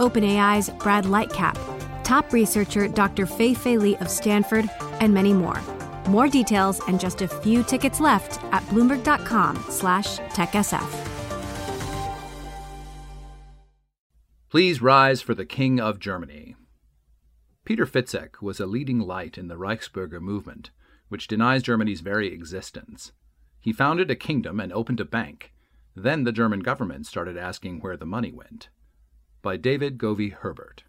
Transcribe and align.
OpenAI's 0.00 0.70
Brad 0.70 1.04
Lightcap, 1.04 1.58
top 2.04 2.32
researcher 2.32 2.88
Dr. 2.88 3.26
Fei 3.26 3.52
Fei 3.52 3.76
Li 3.76 3.96
of 3.98 4.08
Stanford, 4.08 4.68
and 5.00 5.12
many 5.12 5.34
more. 5.34 5.60
More 6.08 6.26
details 6.26 6.80
and 6.88 6.98
just 6.98 7.20
a 7.20 7.28
few 7.28 7.62
tickets 7.62 8.00
left 8.00 8.42
at 8.52 8.62
bloomberg.com 8.64 9.62
slash 9.68 10.18
techsf. 10.30 11.06
Please 14.48 14.82
rise 14.82 15.20
for 15.20 15.34
the 15.34 15.44
King 15.44 15.78
of 15.78 16.00
Germany. 16.00 16.56
Peter 17.66 17.86
Fitzek 17.86 18.40
was 18.40 18.58
a 18.58 18.66
leading 18.66 18.98
light 18.98 19.36
in 19.36 19.48
the 19.48 19.56
Reichsbürger 19.56 20.20
movement, 20.20 20.70
which 21.08 21.28
denies 21.28 21.62
Germany's 21.62 22.00
very 22.00 22.32
existence. 22.32 23.12
He 23.60 23.72
founded 23.72 24.10
a 24.10 24.16
kingdom 24.16 24.58
and 24.58 24.72
opened 24.72 24.98
a 24.98 25.04
bank. 25.04 25.52
Then 25.94 26.24
the 26.24 26.32
German 26.32 26.60
government 26.60 27.06
started 27.06 27.36
asking 27.36 27.80
where 27.80 27.98
the 27.98 28.06
money 28.06 28.32
went 28.32 28.70
by 29.42 29.56
David 29.56 29.98
Gauvey 29.98 30.32
Herbert. 30.32 30.84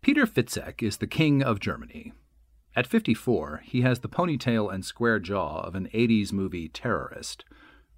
Peter 0.00 0.26
Fitzek 0.26 0.82
is 0.82 0.98
the 0.98 1.06
king 1.06 1.42
of 1.42 1.60
Germany. 1.60 2.12
At 2.76 2.86
54, 2.86 3.62
he 3.64 3.80
has 3.82 4.00
the 4.00 4.08
ponytail 4.08 4.72
and 4.72 4.84
square 4.84 5.18
jaw 5.18 5.60
of 5.62 5.74
an 5.74 5.88
80s 5.92 6.32
movie 6.32 6.68
terrorist, 6.68 7.44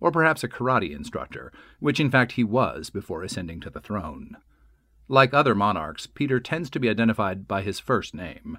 or 0.00 0.10
perhaps 0.10 0.42
a 0.42 0.48
karate 0.48 0.94
instructor, 0.96 1.52
which 1.78 2.00
in 2.00 2.10
fact 2.10 2.32
he 2.32 2.44
was 2.44 2.88
before 2.88 3.22
ascending 3.22 3.60
to 3.60 3.70
the 3.70 3.80
throne. 3.80 4.36
Like 5.08 5.34
other 5.34 5.54
monarchs, 5.54 6.06
Peter 6.06 6.40
tends 6.40 6.70
to 6.70 6.80
be 6.80 6.88
identified 6.88 7.46
by 7.46 7.62
his 7.62 7.78
first 7.80 8.14
name. 8.14 8.58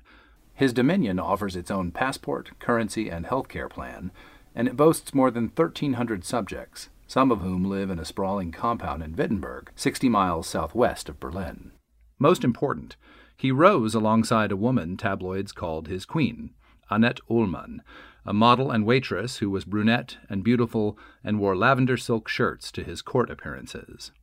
His 0.53 0.73
dominion 0.73 1.19
offers 1.19 1.55
its 1.55 1.71
own 1.71 1.91
passport, 1.91 2.51
currency, 2.59 3.09
and 3.09 3.25
healthcare 3.25 3.69
plan, 3.69 4.11
and 4.53 4.67
it 4.67 4.77
boasts 4.77 5.13
more 5.13 5.31
than 5.31 5.45
1,300 5.45 6.23
subjects, 6.23 6.89
some 7.11 7.29
of 7.29 7.41
whom 7.41 7.65
live 7.65 7.89
in 7.89 7.99
a 7.99 8.05
sprawling 8.05 8.53
compound 8.53 9.03
in 9.03 9.13
Wittenberg, 9.13 9.69
60 9.75 10.07
miles 10.07 10.47
southwest 10.47 11.09
of 11.09 11.19
Berlin. 11.19 11.73
Most 12.17 12.41
important, 12.41 12.95
he 13.35 13.51
rose 13.51 13.93
alongside 13.93 14.49
a 14.49 14.55
woman 14.55 14.95
tabloids 14.95 15.51
called 15.51 15.89
his 15.89 16.05
queen, 16.05 16.51
Annette 16.89 17.19
Ullmann, 17.29 17.81
a 18.25 18.31
model 18.31 18.71
and 18.71 18.85
waitress 18.85 19.39
who 19.39 19.49
was 19.49 19.65
brunette 19.65 20.19
and 20.29 20.41
beautiful 20.41 20.97
and 21.21 21.37
wore 21.37 21.53
lavender 21.53 21.97
silk 21.97 22.29
shirts 22.29 22.71
to 22.71 22.81
his 22.81 23.01
court 23.01 23.29
appearances. 23.29 24.13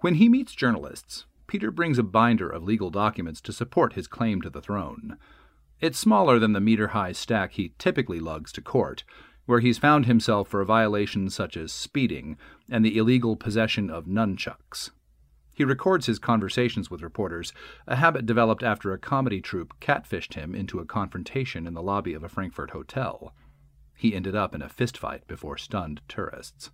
When 0.00 0.14
he 0.14 0.30
meets 0.30 0.54
journalists, 0.54 1.26
Peter 1.48 1.70
brings 1.70 1.98
a 1.98 2.02
binder 2.02 2.48
of 2.48 2.64
legal 2.64 2.88
documents 2.88 3.42
to 3.42 3.52
support 3.52 3.92
his 3.92 4.06
claim 4.06 4.40
to 4.40 4.48
the 4.48 4.62
throne. 4.62 5.18
It's 5.82 5.98
smaller 5.98 6.38
than 6.38 6.54
the 6.54 6.60
meter 6.60 6.88
high 6.88 7.12
stack 7.12 7.52
he 7.52 7.74
typically 7.76 8.20
lugs 8.20 8.52
to 8.52 8.62
court, 8.62 9.04
where 9.48 9.60
he's 9.60 9.78
found 9.78 10.04
himself 10.04 10.46
for 10.46 10.62
violations 10.62 11.34
such 11.34 11.56
as 11.56 11.72
speeding 11.72 12.36
and 12.70 12.84
the 12.84 12.98
illegal 12.98 13.34
possession 13.34 13.88
of 13.88 14.04
nunchucks. 14.04 14.90
He 15.54 15.64
records 15.64 16.04
his 16.04 16.18
conversations 16.18 16.90
with 16.90 17.00
reporters, 17.00 17.54
a 17.86 17.96
habit 17.96 18.26
developed 18.26 18.62
after 18.62 18.92
a 18.92 18.98
comedy 18.98 19.40
troupe 19.40 19.72
catfished 19.80 20.34
him 20.34 20.54
into 20.54 20.80
a 20.80 20.84
confrontation 20.84 21.66
in 21.66 21.72
the 21.72 21.82
lobby 21.82 22.12
of 22.12 22.22
a 22.22 22.28
Frankfurt 22.28 22.72
hotel. 22.72 23.32
He 23.96 24.14
ended 24.14 24.36
up 24.36 24.54
in 24.54 24.60
a 24.60 24.68
fistfight 24.68 25.26
before 25.26 25.56
stunned 25.56 26.02
tourists. 26.08 26.70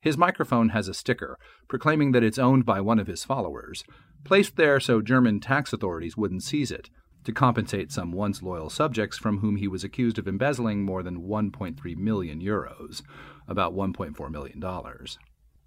His 0.00 0.16
microphone 0.16 0.68
has 0.68 0.86
a 0.86 0.94
sticker 0.94 1.40
proclaiming 1.66 2.12
that 2.12 2.22
it's 2.22 2.38
owned 2.38 2.64
by 2.64 2.80
one 2.80 3.00
of 3.00 3.08
his 3.08 3.24
followers, 3.24 3.82
placed 4.22 4.54
there 4.54 4.78
so 4.78 5.02
German 5.02 5.40
tax 5.40 5.72
authorities 5.72 6.16
wouldn't 6.16 6.44
seize 6.44 6.70
it, 6.70 6.88
to 7.26 7.32
compensate 7.32 7.90
some 7.90 8.12
once 8.12 8.40
loyal 8.40 8.70
subjects 8.70 9.18
from 9.18 9.38
whom 9.38 9.56
he 9.56 9.66
was 9.66 9.82
accused 9.82 10.16
of 10.16 10.28
embezzling 10.28 10.84
more 10.84 11.02
than 11.02 11.22
1.3 11.22 11.96
million 11.96 12.40
euros, 12.40 13.02
about 13.48 13.74
$1.4 13.74 14.30
million. 14.30 14.62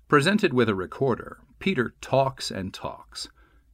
Presented 0.07 0.53
with 0.53 0.69
a 0.69 0.73
recorder, 0.73 1.39
Peter 1.59 1.93
talks 1.99 2.49
and 2.49 2.73
talks. 2.73 3.27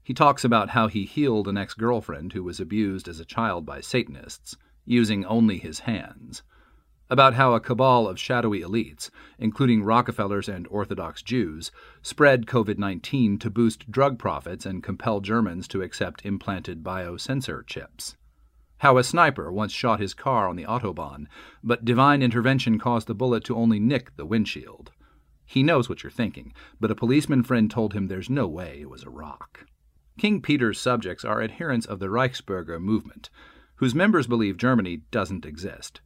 He 0.03 0.15
talks 0.15 0.43
about 0.43 0.71
how 0.71 0.87
he 0.87 1.05
healed 1.05 1.47
an 1.47 1.57
ex 1.57 1.75
girlfriend 1.75 2.33
who 2.33 2.43
was 2.43 2.59
abused 2.59 3.07
as 3.07 3.19
a 3.19 3.25
child 3.25 3.67
by 3.67 3.81
Satanists, 3.81 4.57
using 4.83 5.23
only 5.25 5.59
his 5.59 5.79
hands 5.81 6.41
about 7.09 7.35
how 7.35 7.53
a 7.53 7.59
cabal 7.59 8.07
of 8.07 8.19
shadowy 8.19 8.61
elites, 8.61 9.09
including 9.37 9.83
Rockefellers 9.83 10.49
and 10.49 10.67
Orthodox 10.67 11.21
Jews, 11.21 11.71
spread 12.01 12.45
COVID 12.45 12.77
19 12.77 13.37
to 13.39 13.49
boost 13.49 13.91
drug 13.91 14.17
profits 14.17 14.65
and 14.65 14.83
compel 14.83 15.19
Germans 15.19 15.67
to 15.67 15.81
accept 15.81 16.25
implanted 16.25 16.83
biosensor 16.83 17.65
chips. 17.65 18.15
How 18.79 18.97
a 18.97 19.03
sniper 19.03 19.51
once 19.51 19.71
shot 19.71 19.99
his 19.99 20.13
car 20.13 20.49
on 20.49 20.55
the 20.55 20.65
Autobahn, 20.65 21.27
but 21.63 21.85
divine 21.85 22.21
intervention 22.21 22.77
caused 22.77 23.07
the 23.07 23.15
bullet 23.15 23.43
to 23.45 23.55
only 23.55 23.79
nick 23.79 24.15
the 24.15 24.25
windshield. 24.25 24.91
He 25.45 25.63
knows 25.63 25.87
what 25.87 26.03
you're 26.03 26.11
thinking, 26.11 26.53
but 26.79 26.91
a 26.91 26.95
policeman 26.95 27.43
friend 27.43 27.69
told 27.69 27.93
him 27.93 28.07
there's 28.07 28.29
no 28.29 28.47
way 28.47 28.79
it 28.81 28.89
was 28.89 29.03
a 29.03 29.09
rock. 29.09 29.65
King 30.17 30.41
Peter's 30.41 30.79
subjects 30.79 31.23
are 31.23 31.41
adherents 31.41 31.85
of 31.85 31.99
the 31.99 32.07
Reichsbürger 32.07 32.81
movement, 32.81 33.29
whose 33.75 33.93
members 33.93 34.27
believe 34.27 34.57
Germany 34.57 35.01
doesn't 35.11 35.45
exist. 35.45 36.01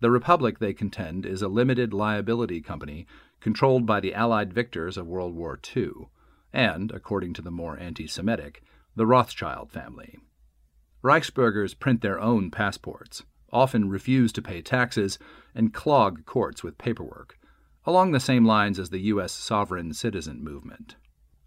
The 0.00 0.10
Republic, 0.10 0.58
they 0.58 0.72
contend, 0.72 1.26
is 1.26 1.42
a 1.42 1.48
limited 1.48 1.92
liability 1.92 2.62
company 2.62 3.06
controlled 3.38 3.84
by 3.84 4.00
the 4.00 4.14
Allied 4.14 4.52
victors 4.52 4.96
of 4.96 5.06
World 5.06 5.34
War 5.34 5.60
II, 5.76 6.08
and, 6.52 6.90
according 6.90 7.34
to 7.34 7.42
the 7.42 7.50
more 7.50 7.78
anti 7.78 8.06
Semitic, 8.06 8.62
the 8.96 9.06
Rothschild 9.06 9.70
family. 9.70 10.18
Reichsbürgers 11.02 11.78
print 11.78 12.00
their 12.00 12.18
own 12.18 12.50
passports, 12.50 13.24
often 13.52 13.88
refuse 13.88 14.32
to 14.32 14.42
pay 14.42 14.62
taxes, 14.62 15.18
and 15.54 15.74
clog 15.74 16.24
courts 16.24 16.62
with 16.62 16.78
paperwork, 16.78 17.38
along 17.84 18.12
the 18.12 18.20
same 18.20 18.44
lines 18.44 18.78
as 18.78 18.90
the 18.90 19.00
U.S. 19.00 19.32
sovereign 19.32 19.92
citizen 19.92 20.42
movement. 20.42 20.96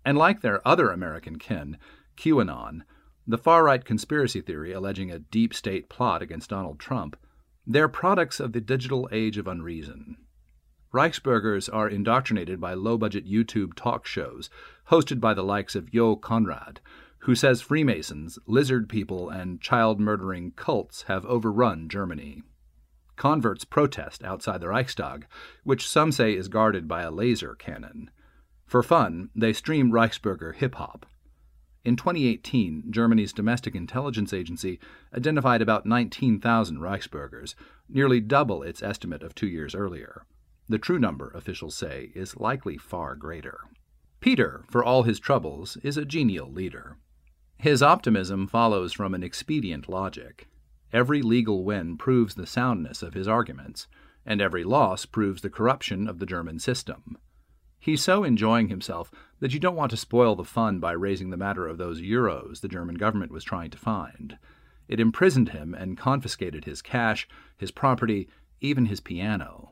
And 0.06 0.18
like 0.18 0.42
their 0.42 0.68
other 0.68 0.92
American 0.92 1.38
kin, 1.38 1.78
QAnon, 2.18 2.82
the 3.26 3.38
far 3.38 3.64
right 3.64 3.84
conspiracy 3.84 4.42
theory 4.42 4.74
alleging 4.74 5.10
a 5.10 5.20
deep 5.20 5.54
state 5.54 5.90
plot 5.90 6.22
against 6.22 6.50
Donald 6.50 6.80
Trump, 6.80 7.16
they're 7.66 7.88
products 7.88 8.40
of 8.40 8.54
the 8.54 8.62
digital 8.62 9.08
age 9.12 9.38
of 9.38 9.48
unreason. 9.48 10.18
Reichsbürgers 10.94 11.74
are 11.74 11.90
indoctrinated 11.90 12.62
by 12.62 12.74
low 12.74 12.98
budget 12.98 13.26
YouTube 13.26 13.74
talk 13.76 14.06
shows 14.06 14.50
hosted 14.90 15.20
by 15.20 15.34
the 15.34 15.44
likes 15.44 15.76
of 15.76 15.92
Jo 15.92 16.16
Conrad, 16.16 16.80
who 17.20 17.36
says 17.36 17.62
Freemasons, 17.62 18.38
lizard 18.46 18.90
people, 18.90 19.30
and 19.30 19.62
child 19.62 20.00
murdering 20.00 20.52
cults 20.52 21.04
have 21.04 21.26
overrun 21.26 21.88
Germany. 21.90 22.44
Converts 23.16 23.64
protest 23.64 24.24
outside 24.24 24.60
the 24.60 24.68
Reichstag, 24.68 25.26
which 25.64 25.88
some 25.88 26.12
say 26.12 26.36
is 26.36 26.48
guarded 26.48 26.88
by 26.88 27.02
a 27.02 27.12
laser 27.12 27.56
cannon. 27.56 28.12
For 28.66 28.84
fun, 28.84 29.30
they 29.36 29.54
stream 29.54 29.92
Reichsbürger 29.92 30.56
hip 30.56 30.76
hop. 30.76 31.06
In 31.86 31.98
2018, 31.98 32.86
Germany's 32.92 33.34
domestic 33.34 33.76
intelligence 33.76 34.34
agency 34.34 34.80
identified 35.14 35.62
about 35.62 35.86
19,000 35.86 36.78
Reichsbürgers, 36.78 37.56
nearly 37.90 38.22
double 38.22 38.64
its 38.64 38.82
estimate 38.82 39.22
of 39.22 39.36
two 39.36 39.48
years 39.48 39.76
earlier. 39.76 40.26
The 40.70 40.78
true 40.78 40.98
number, 40.98 41.32
officials 41.36 41.76
say, 41.76 42.12
is 42.16 42.38
likely 42.38 42.78
far 42.78 43.16
greater. 43.16 43.60
Peter, 44.22 44.64
for 44.70 44.82
all 44.82 45.04
his 45.04 45.20
troubles, 45.20 45.76
is 45.84 45.98
a 45.98 46.06
genial 46.06 46.50
leader. 46.50 46.96
His 47.58 47.84
optimism 47.84 48.48
follows 48.48 48.94
from 48.94 49.14
an 49.14 49.24
expedient 49.24 49.90
logic. 49.90 50.48
Every 50.94 51.22
legal 51.22 51.66
win 51.66 51.98
proves 51.98 52.36
the 52.36 52.48
soundness 52.48 53.04
of 53.04 53.14
his 53.14 53.28
arguments, 53.28 53.88
and 54.26 54.42
every 54.42 54.64
loss 54.64 55.06
proves 55.06 55.42
the 55.42 55.50
corruption 55.50 56.08
of 56.08 56.20
the 56.20 56.26
German 56.26 56.60
system. 56.60 57.18
He's 57.84 58.02
so 58.02 58.24
enjoying 58.24 58.70
himself 58.70 59.12
that 59.42 59.54
you 59.54 59.60
don't 59.60 59.76
want 59.76 59.92
to 59.92 59.98
spoil 59.98 60.38
the 60.38 60.46
fun 60.46 60.80
by 60.80 60.94
raising 60.94 61.32
the 61.32 61.36
matter 61.36 61.68
of 61.68 61.78
those 61.78 62.00
euros 62.00 62.62
the 62.62 62.70
German 62.70 62.96
government 62.96 63.30
was 63.30 63.44
trying 63.44 63.72
to 63.72 63.78
find. 63.78 64.38
It 64.88 65.02
imprisoned 65.02 65.50
him 65.50 65.74
and 65.74 65.98
confiscated 65.98 66.64
his 66.64 66.82
cash, 66.82 67.28
his 67.58 67.72
property, 67.72 68.30
even 68.62 68.86
his 68.86 69.02
piano. 69.02 69.72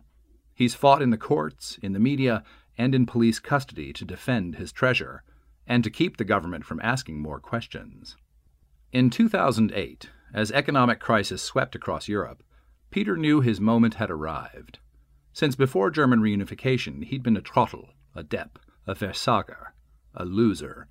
He's 0.54 0.76
fought 0.76 1.02
in 1.02 1.12
the 1.12 1.18
courts, 1.18 1.80
in 1.82 1.94
the 1.94 2.02
media, 2.02 2.44
and 2.78 2.94
in 2.94 3.06
police 3.06 3.40
custody 3.40 3.94
to 3.94 4.04
defend 4.04 4.56
his 4.56 4.74
treasure, 4.74 5.24
and 5.66 5.82
to 5.86 5.90
keep 5.90 6.18
the 6.18 6.26
government 6.26 6.66
from 6.66 6.82
asking 6.82 7.22
more 7.22 7.40
questions. 7.40 8.18
In 8.92 9.10
2008, 9.10 10.10
as 10.34 10.52
economic 10.52 11.00
crisis 11.00 11.42
swept 11.42 11.76
across 11.76 12.10
Europe, 12.10 12.44
Peter 12.90 13.16
knew 13.16 13.40
his 13.40 13.62
moment 13.62 13.94
had 13.94 14.12
arrived. 14.12 14.80
Since 15.32 15.56
before 15.56 15.90
German 15.90 16.20
reunification, 16.20 17.06
he'd 17.06 17.24
been 17.24 17.38
a 17.38 17.42
trottel, 17.42 17.92
a 18.16 18.24
depp, 18.24 18.58
a 18.88 18.96
Versager, 18.96 19.74
a 20.14 20.26
loser. 20.26 20.88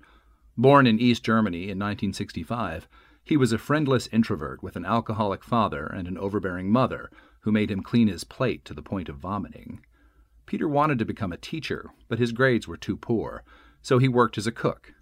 Born 0.57 0.87
in 0.87 0.99
East 0.99 1.23
Germany 1.23 1.63
in 1.63 1.79
1965, 1.79 2.87
he 3.23 3.37
was 3.37 3.53
a 3.53 3.57
friendless 3.57 4.07
introvert 4.11 4.63
with 4.63 4.75
an 4.75 4.85
alcoholic 4.85 5.43
father 5.43 5.85
and 5.85 6.07
an 6.07 6.17
overbearing 6.17 6.71
mother 6.71 7.11
who 7.41 7.51
made 7.51 7.71
him 7.71 7.83
clean 7.83 8.07
his 8.07 8.23
plate 8.23 8.65
to 8.65 8.73
the 8.73 8.81
point 8.81 9.09
of 9.09 9.17
vomiting. 9.17 9.83
Peter 10.45 10.67
wanted 10.67 10.99
to 10.99 11.05
become 11.05 11.31
a 11.31 11.37
teacher, 11.37 11.89
but 12.07 12.19
his 12.19 12.31
grades 12.31 12.67
were 12.67 12.77
too 12.77 12.97
poor, 12.97 13.43
so 13.81 13.99
he 13.99 14.07
worked 14.07 14.37
as 14.37 14.47
a 14.47 14.51
cook. 14.51 14.93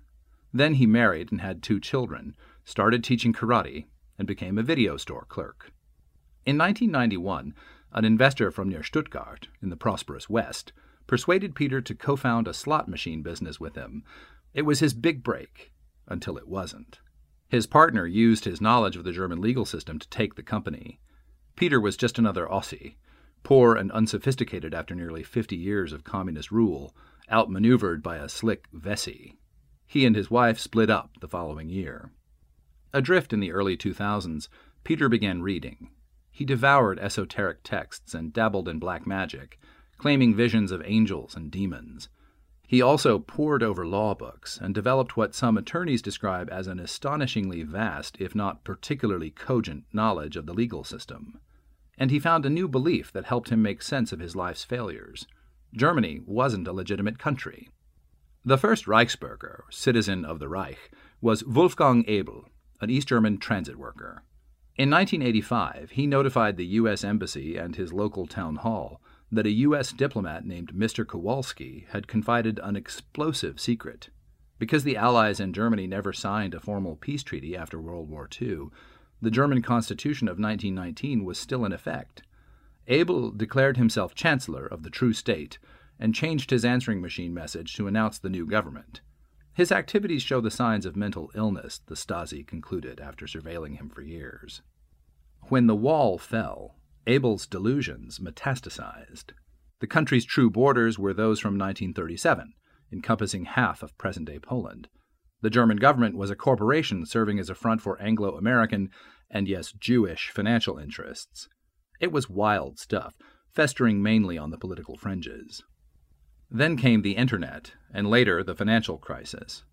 Then 0.54 0.76
he 0.76 0.86
married 0.86 1.32
and 1.32 1.42
had 1.42 1.62
two 1.62 1.80
children, 1.80 2.36
started 2.66 3.04
teaching 3.04 3.34
karate, 3.34 3.86
and 4.18 4.28
became 4.28 4.58
a 4.58 4.64
video 4.64 4.98
store 4.98 5.26
clerk. 5.28 5.72
In 6.46 6.58
1991, 6.58 7.54
an 7.94 8.06
investor 8.06 8.52
from 8.52 8.70
near 8.70 8.84
Stuttgart, 8.84 9.48
in 9.62 9.70
the 9.70 9.76
prosperous 9.76 10.30
West, 10.30 10.72
persuaded 11.10 11.56
Peter 11.56 11.82
to 11.82 11.96
co 11.96 12.16
found 12.16 12.48
a 12.48 12.54
slot 12.54 12.88
machine 12.88 13.24
business 13.24 13.60
with 13.60 13.74
him. 13.74 14.04
It 14.54 14.62
was 14.62 14.80
his 14.80 14.94
big 14.94 15.24
break, 15.24 15.74
until 16.08 16.38
it 16.38 16.48
wasn't. 16.48 17.00
His 17.48 17.66
partner 17.66 18.06
used 18.06 18.46
his 18.46 18.62
knowledge 18.62 18.96
of 18.96 19.04
the 19.04 19.12
German 19.12 19.42
legal 19.42 19.66
system 19.66 19.98
to 19.98 20.10
take 20.10 20.36
the 20.36 20.44
company. 20.44 21.00
Peter 21.56 21.82
was 21.82 21.98
just 21.98 22.20
another 22.20 22.46
Ossi, 22.46 22.98
poor 23.42 23.76
and 23.76 23.92
unsophisticated 23.92 24.76
after 24.76 24.94
nearly 24.94 25.24
50 25.24 25.56
years 25.56 25.94
of 25.94 26.04
communist 26.04 26.52
rule, 26.52 26.96
outmaneuvered 27.32 28.04
by 28.04 28.18
a 28.18 28.30
slick 28.30 28.68
Wessie. 28.72 29.36
He 29.88 30.06
and 30.06 30.16
his 30.16 30.30
wife 30.30 30.60
split 30.60 30.92
up 30.92 31.20
the 31.22 31.28
following 31.28 31.70
year. 31.70 32.12
Adrift 32.94 33.34
in 33.34 33.40
the 33.40 33.52
early 33.52 33.76
2000s, 33.76 34.48
Peter 34.84 35.10
began 35.10 35.42
reading. 35.42 35.90
He 36.30 36.46
devoured 36.46 37.00
esoteric 37.00 37.64
texts 37.64 38.14
and 38.14 38.32
dabbled 38.32 38.70
in 38.70 38.78
black 38.78 39.08
magic, 39.08 39.58
claiming 40.00 40.34
visions 40.34 40.72
of 40.72 40.82
angels 40.86 41.36
and 41.36 41.52
demons. 41.52 42.10
He 42.68 42.82
also 42.82 43.20
pored 43.20 43.62
over 43.62 43.86
law 43.86 44.16
books 44.16 44.58
and 44.62 44.74
developed 44.74 45.18
what 45.18 45.36
some 45.36 45.58
attorneys 45.58 46.02
describe 46.02 46.50
as 46.52 46.68
an 46.68 46.80
astonishingly 46.80 47.64
vast, 47.64 48.16
if 48.20 48.34
not 48.34 48.64
particularly 48.64 49.30
cogent, 49.30 49.86
knowledge 49.92 50.36
of 50.36 50.46
the 50.46 50.54
legal 50.54 50.84
system. 50.84 51.40
And 51.98 52.12
he 52.12 52.20
found 52.20 52.46
a 52.46 52.50
new 52.50 52.68
belief 52.68 53.12
that 53.12 53.26
helped 53.26 53.50
him 53.50 53.62
make 53.62 53.82
sense 53.82 54.12
of 54.12 54.20
his 54.20 54.36
life's 54.36 54.64
failures. 54.64 55.28
Germany 55.76 56.22
wasn't 56.26 56.68
a 56.68 56.74
legitimate 56.74 57.20
country. 57.20 57.70
The 58.46 58.58
first 58.58 58.86
Reichsbürger, 58.86 59.64
citizen 59.70 60.24
of 60.24 60.40
the 60.40 60.48
Reich, 60.48 60.92
was 61.22 61.44
Wolfgang 61.44 62.06
Ebel, 62.08 62.46
an 62.80 62.90
East 62.90 63.10
German 63.10 63.38
transit 63.38 63.78
worker. 63.78 64.24
In 64.78 64.90
1985, 64.90 65.92
he 65.92 66.08
notified 66.08 66.56
the 66.56 66.66
U.S. 66.68 67.04
Embassy 67.04 67.58
and 67.58 67.76
his 67.76 67.92
local 67.92 68.28
town 68.28 68.58
hall 68.58 69.02
that 69.32 69.46
a 69.46 69.52
U.S. 69.52 69.92
diplomat 69.92 70.46
named 70.46 70.74
Mr. 70.74 71.08
Kowalski 71.08 71.88
had 71.92 72.08
confided 72.08 72.60
an 72.64 72.76
explosive 72.76 73.60
secret. 73.60 74.10
Because 74.58 74.84
the 74.84 74.98
Allies 74.98 75.40
and 75.40 75.56
Germany 75.56 75.88
never 75.88 76.12
signed 76.12 76.54
a 76.54 76.60
formal 76.60 76.96
peace 76.96 77.24
treaty 77.24 77.56
after 77.56 77.80
World 77.80 78.10
War 78.10 78.28
II, 78.42 78.68
the 79.22 79.32
German 79.32 79.62
Constitution 79.62 80.28
of 80.28 80.40
1919 80.40 81.24
was 81.24 81.38
still 81.38 81.66
in 81.66 81.72
effect. 81.72 82.24
Ebel 82.88 83.32
declared 83.32 83.78
himself 83.78 84.16
Chancellor 84.16 84.66
of 84.66 84.84
the 84.84 84.90
true 84.90 85.14
state 85.14 85.60
and 86.00 86.16
changed 86.16 86.50
his 86.50 86.66
answering 86.66 87.02
machine 87.02 87.34
message 87.34 87.76
to 87.76 87.88
announce 87.88 88.18
the 88.18 88.30
new 88.30 88.46
government. 88.46 89.02
His 89.54 89.72
activities 89.72 90.22
show 90.22 90.40
the 90.40 90.50
signs 90.50 90.86
of 90.86 90.96
mental 90.96 91.32
illness, 91.36 91.82
the 91.86 91.96
Stasi 91.96 92.48
concluded 92.48 93.00
after 93.00 93.26
surveilling 93.26 93.78
him 93.78 93.90
for 93.90 94.02
years. 94.02 94.62
When 95.50 95.68
the 95.68 95.76
wall 95.76 96.18
fell, 96.18 96.76
Ebel's 97.10 97.48
delusions 97.48 98.20
metastasized. 98.20 99.32
The 99.80 99.88
country's 99.88 100.26
true 100.26 100.52
borders 100.52 101.00
were 101.00 101.12
those 101.12 101.40
from 101.40 101.58
1937, 101.58 102.54
encompassing 102.94 103.46
half 103.46 103.82
of 103.82 103.98
present 103.98 104.28
day 104.28 104.38
Poland. 104.38 104.90
The 105.42 105.50
German 105.50 105.78
government 105.78 106.16
was 106.16 106.30
a 106.30 106.36
corporation 106.36 107.08
serving 107.08 107.40
as 107.40 107.50
a 107.50 107.56
front 107.56 107.82
for 107.82 108.00
Anglo 108.00 108.38
American 108.38 108.90
and, 109.32 109.48
yes, 109.48 109.72
Jewish 109.72 110.30
financial 110.30 110.78
interests. 110.78 111.50
It 112.00 112.12
was 112.12 112.30
wild 112.30 112.78
stuff, 112.78 113.16
festering 113.56 114.04
mainly 114.04 114.38
on 114.38 114.52
the 114.52 114.60
political 114.60 114.96
fringes. 114.96 115.64
Then 116.52 116.78
came 116.78 117.02
the 117.02 117.16
Internet, 117.16 117.74
and 117.92 118.08
later 118.08 118.44
the 118.44 118.54
financial 118.54 119.00
crisis. 119.00 119.64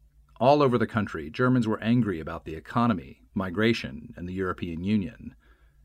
All 0.41 0.63
over 0.63 0.79
the 0.79 0.87
country, 0.87 1.29
Germans 1.29 1.69
were 1.69 1.83
angry 1.83 2.19
about 2.19 2.47
the 2.47 2.55
economy, 2.55 3.21
migration, 3.35 4.15
and 4.17 4.27
the 4.27 4.33
European 4.33 4.85
Union. 4.85 5.35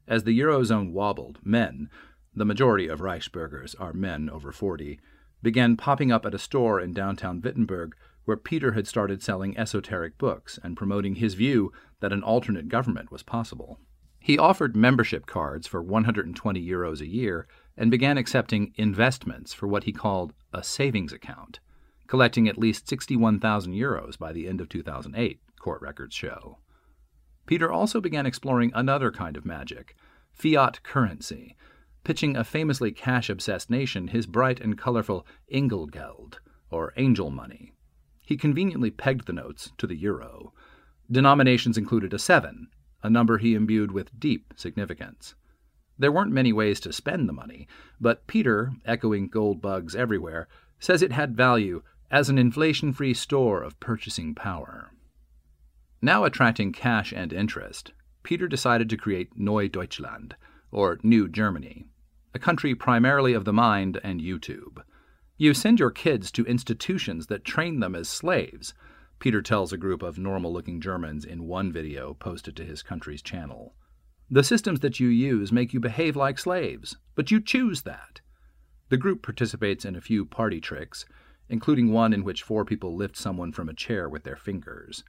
As 0.07 0.23
the 0.23 0.37
Eurozone 0.39 0.91
wobbled, 0.91 1.39
men, 1.43 1.89
the 2.33 2.45
majority 2.45 2.87
of 2.87 3.01
Reichsbürgers 3.01 3.75
are 3.79 3.93
men 3.93 4.29
over 4.29 4.51
40, 4.51 4.99
began 5.41 5.77
popping 5.77 6.11
up 6.11 6.25
at 6.25 6.33
a 6.33 6.39
store 6.39 6.79
in 6.79 6.93
downtown 6.93 7.41
Wittenberg 7.41 7.95
where 8.25 8.37
Peter 8.37 8.73
had 8.73 8.87
started 8.87 9.21
selling 9.21 9.57
esoteric 9.57 10.17
books 10.17 10.59
and 10.63 10.77
promoting 10.77 11.15
his 11.15 11.33
view 11.33 11.71
that 11.99 12.13
an 12.13 12.23
alternate 12.23 12.69
government 12.69 13.11
was 13.11 13.23
possible. 13.23 13.79
He 14.19 14.37
offered 14.37 14.75
membership 14.75 15.25
cards 15.25 15.65
for 15.65 15.81
120 15.81 16.65
euros 16.65 17.01
a 17.01 17.07
year 17.07 17.47
and 17.75 17.89
began 17.89 18.17
accepting 18.17 18.73
investments 18.75 19.53
for 19.53 19.67
what 19.67 19.85
he 19.85 19.91
called 19.91 20.33
a 20.53 20.63
savings 20.63 21.11
account, 21.11 21.59
collecting 22.07 22.47
at 22.47 22.57
least 22.57 22.87
61,000 22.87 23.73
euros 23.73 24.17
by 24.17 24.31
the 24.31 24.47
end 24.47 24.61
of 24.61 24.69
2008, 24.69 25.39
court 25.59 25.81
records 25.81 26.15
show. 26.15 26.59
Peter 27.51 27.69
also 27.69 27.99
began 27.99 28.25
exploring 28.25 28.71
another 28.73 29.11
kind 29.11 29.35
of 29.35 29.43
magic 29.43 29.93
fiat 30.31 30.81
currency, 30.83 31.57
pitching 32.05 32.37
a 32.37 32.45
famously 32.45 32.93
cash 32.93 33.29
obsessed 33.29 33.69
nation 33.69 34.07
his 34.07 34.25
bright 34.25 34.61
and 34.61 34.77
colorful 34.77 35.27
Engelgeld, 35.53 36.35
or 36.69 36.93
angel 36.95 37.29
money. 37.29 37.73
He 38.25 38.37
conveniently 38.37 38.89
pegged 38.89 39.27
the 39.27 39.33
notes 39.33 39.73
to 39.79 39.85
the 39.85 39.97
euro. 39.97 40.53
Denominations 41.11 41.77
included 41.77 42.13
a 42.13 42.19
seven, 42.19 42.69
a 43.03 43.09
number 43.09 43.37
he 43.37 43.53
imbued 43.53 43.91
with 43.91 44.17
deep 44.17 44.53
significance. 44.55 45.35
There 45.99 46.09
weren't 46.09 46.31
many 46.31 46.53
ways 46.53 46.79
to 46.79 46.93
spend 46.93 47.27
the 47.27 47.33
money, 47.33 47.67
but 47.99 48.27
Peter, 48.27 48.71
echoing 48.85 49.27
gold 49.27 49.61
bugs 49.61 49.93
everywhere, 49.93 50.47
says 50.79 51.01
it 51.01 51.11
had 51.11 51.35
value 51.35 51.83
as 52.09 52.29
an 52.29 52.37
inflation 52.37 52.93
free 52.93 53.13
store 53.13 53.61
of 53.61 53.77
purchasing 53.81 54.33
power. 54.33 54.93
Now 56.01 56.23
attracting 56.23 56.71
cash 56.71 57.13
and 57.13 57.31
interest, 57.31 57.91
Peter 58.23 58.47
decided 58.47 58.89
to 58.89 58.97
create 58.97 59.37
Neu 59.37 59.69
Deutschland, 59.69 60.35
or 60.71 60.99
New 61.03 61.27
Germany, 61.27 61.85
a 62.33 62.39
country 62.39 62.73
primarily 62.73 63.33
of 63.33 63.45
the 63.45 63.53
mind 63.53 63.99
and 64.03 64.19
YouTube. 64.19 64.81
You 65.37 65.53
send 65.53 65.79
your 65.79 65.91
kids 65.91 66.31
to 66.31 66.45
institutions 66.45 67.27
that 67.27 67.45
train 67.45 67.81
them 67.81 67.93
as 67.93 68.09
slaves, 68.09 68.73
Peter 69.19 69.43
tells 69.43 69.71
a 69.71 69.77
group 69.77 70.01
of 70.01 70.17
normal 70.17 70.51
looking 70.51 70.81
Germans 70.81 71.23
in 71.23 71.45
one 71.45 71.71
video 71.71 72.15
posted 72.15 72.55
to 72.55 72.65
his 72.65 72.81
country's 72.81 73.21
channel. 73.21 73.75
The 74.31 74.43
systems 74.43 74.79
that 74.79 74.99
you 74.99 75.09
use 75.09 75.51
make 75.51 75.71
you 75.71 75.79
behave 75.79 76.15
like 76.15 76.39
slaves, 76.39 76.97
but 77.13 77.29
you 77.29 77.39
choose 77.39 77.83
that. 77.83 78.21
The 78.89 78.97
group 78.97 79.21
participates 79.21 79.85
in 79.85 79.95
a 79.95 80.01
few 80.01 80.25
party 80.25 80.59
tricks, 80.59 81.05
including 81.47 81.91
one 81.91 82.11
in 82.11 82.23
which 82.23 82.41
four 82.41 82.65
people 82.65 82.95
lift 82.95 83.15
someone 83.15 83.51
from 83.51 83.69
a 83.69 83.75
chair 83.75 84.09
with 84.09 84.23
their 84.23 84.35
fingers. 84.35 85.03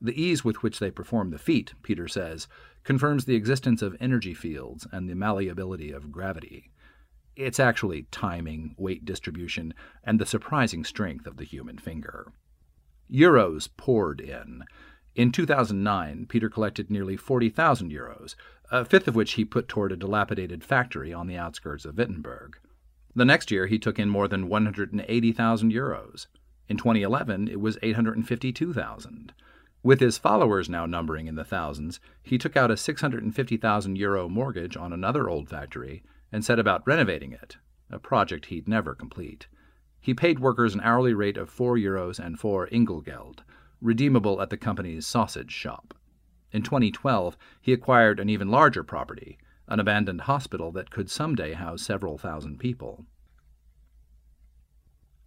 The 0.00 0.20
ease 0.20 0.44
with 0.44 0.62
which 0.62 0.78
they 0.78 0.90
perform 0.90 1.30
the 1.30 1.38
feat, 1.38 1.74
Peter 1.82 2.08
says, 2.08 2.48
confirms 2.84 3.24
the 3.24 3.34
existence 3.34 3.82
of 3.82 3.96
energy 4.00 4.32
fields 4.32 4.86
and 4.90 5.08
the 5.08 5.14
malleability 5.14 5.92
of 5.92 6.10
gravity. 6.10 6.70
It's 7.36 7.60
actually 7.60 8.06
timing, 8.10 8.74
weight 8.78 9.04
distribution, 9.04 9.74
and 10.02 10.18
the 10.18 10.26
surprising 10.26 10.84
strength 10.84 11.26
of 11.26 11.36
the 11.36 11.44
human 11.44 11.78
finger. 11.78 12.32
Euros 13.10 13.68
poured 13.76 14.20
in. 14.20 14.64
In 15.14 15.32
2009, 15.32 16.26
Peter 16.26 16.48
collected 16.48 16.90
nearly 16.90 17.16
40,000 17.16 17.90
euros, 17.90 18.36
a 18.70 18.84
fifth 18.84 19.08
of 19.08 19.16
which 19.16 19.32
he 19.32 19.44
put 19.44 19.68
toward 19.68 19.92
a 19.92 19.96
dilapidated 19.96 20.64
factory 20.64 21.12
on 21.12 21.26
the 21.26 21.36
outskirts 21.36 21.84
of 21.84 21.98
Wittenberg. 21.98 22.56
The 23.14 23.24
next 23.24 23.50
year, 23.50 23.66
he 23.66 23.78
took 23.78 23.98
in 23.98 24.08
more 24.08 24.28
than 24.28 24.48
180,000 24.48 25.72
euros. 25.72 26.26
In 26.68 26.76
2011, 26.76 27.48
it 27.48 27.60
was 27.60 27.78
852,000. 27.82 29.32
With 29.82 30.00
his 30.00 30.18
followers 30.18 30.68
now 30.68 30.84
numbering 30.84 31.26
in 31.26 31.36
the 31.36 31.44
thousands, 31.44 32.00
he 32.22 32.36
took 32.36 32.56
out 32.56 32.70
a 32.70 32.76
650,000 32.76 33.96
euro 33.96 34.28
mortgage 34.28 34.76
on 34.76 34.92
another 34.92 35.28
old 35.28 35.48
factory 35.48 36.02
and 36.30 36.44
set 36.44 36.58
about 36.58 36.86
renovating 36.86 37.32
it, 37.32 37.56
a 37.90 37.98
project 37.98 38.46
he'd 38.46 38.68
never 38.68 38.94
complete. 38.94 39.46
He 39.98 40.12
paid 40.12 40.38
workers 40.38 40.74
an 40.74 40.82
hourly 40.82 41.14
rate 41.14 41.38
of 41.38 41.48
4 41.48 41.76
euros 41.76 42.18
and 42.18 42.38
4 42.38 42.68
Engelgeld, 42.68 43.40
redeemable 43.80 44.42
at 44.42 44.50
the 44.50 44.58
company's 44.58 45.06
sausage 45.06 45.50
shop. 45.50 45.94
In 46.52 46.62
2012, 46.62 47.38
he 47.60 47.72
acquired 47.72 48.20
an 48.20 48.28
even 48.28 48.50
larger 48.50 48.84
property, 48.84 49.38
an 49.66 49.80
abandoned 49.80 50.22
hospital 50.22 50.72
that 50.72 50.90
could 50.90 51.10
someday 51.10 51.54
house 51.54 51.82
several 51.82 52.18
thousand 52.18 52.58
people. 52.58 53.06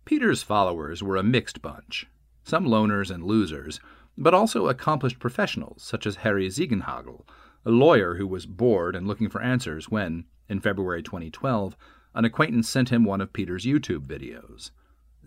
Peter's 0.05 0.43
followers 0.43 1.01
were 1.01 1.15
a 1.15 1.23
mixed 1.23 1.61
bunch, 1.61 2.07
some 2.43 2.65
loners 2.65 3.09
and 3.09 3.23
losers, 3.23 3.79
but 4.17 4.33
also 4.33 4.67
accomplished 4.67 5.19
professionals 5.19 5.83
such 5.83 6.05
as 6.05 6.17
Harry 6.17 6.47
Ziegenhagel, 6.47 7.25
a 7.65 7.71
lawyer 7.71 8.15
who 8.15 8.27
was 8.27 8.45
bored 8.45 8.95
and 8.95 9.07
looking 9.07 9.29
for 9.29 9.41
answers 9.41 9.89
when, 9.89 10.25
in 10.49 10.59
February 10.59 11.01
2012, 11.01 11.75
an 12.13 12.25
acquaintance 12.25 12.69
sent 12.69 12.89
him 12.89 13.03
one 13.03 13.21
of 13.21 13.33
Peter's 13.33 13.65
YouTube 13.65 14.05
videos. 14.05 14.71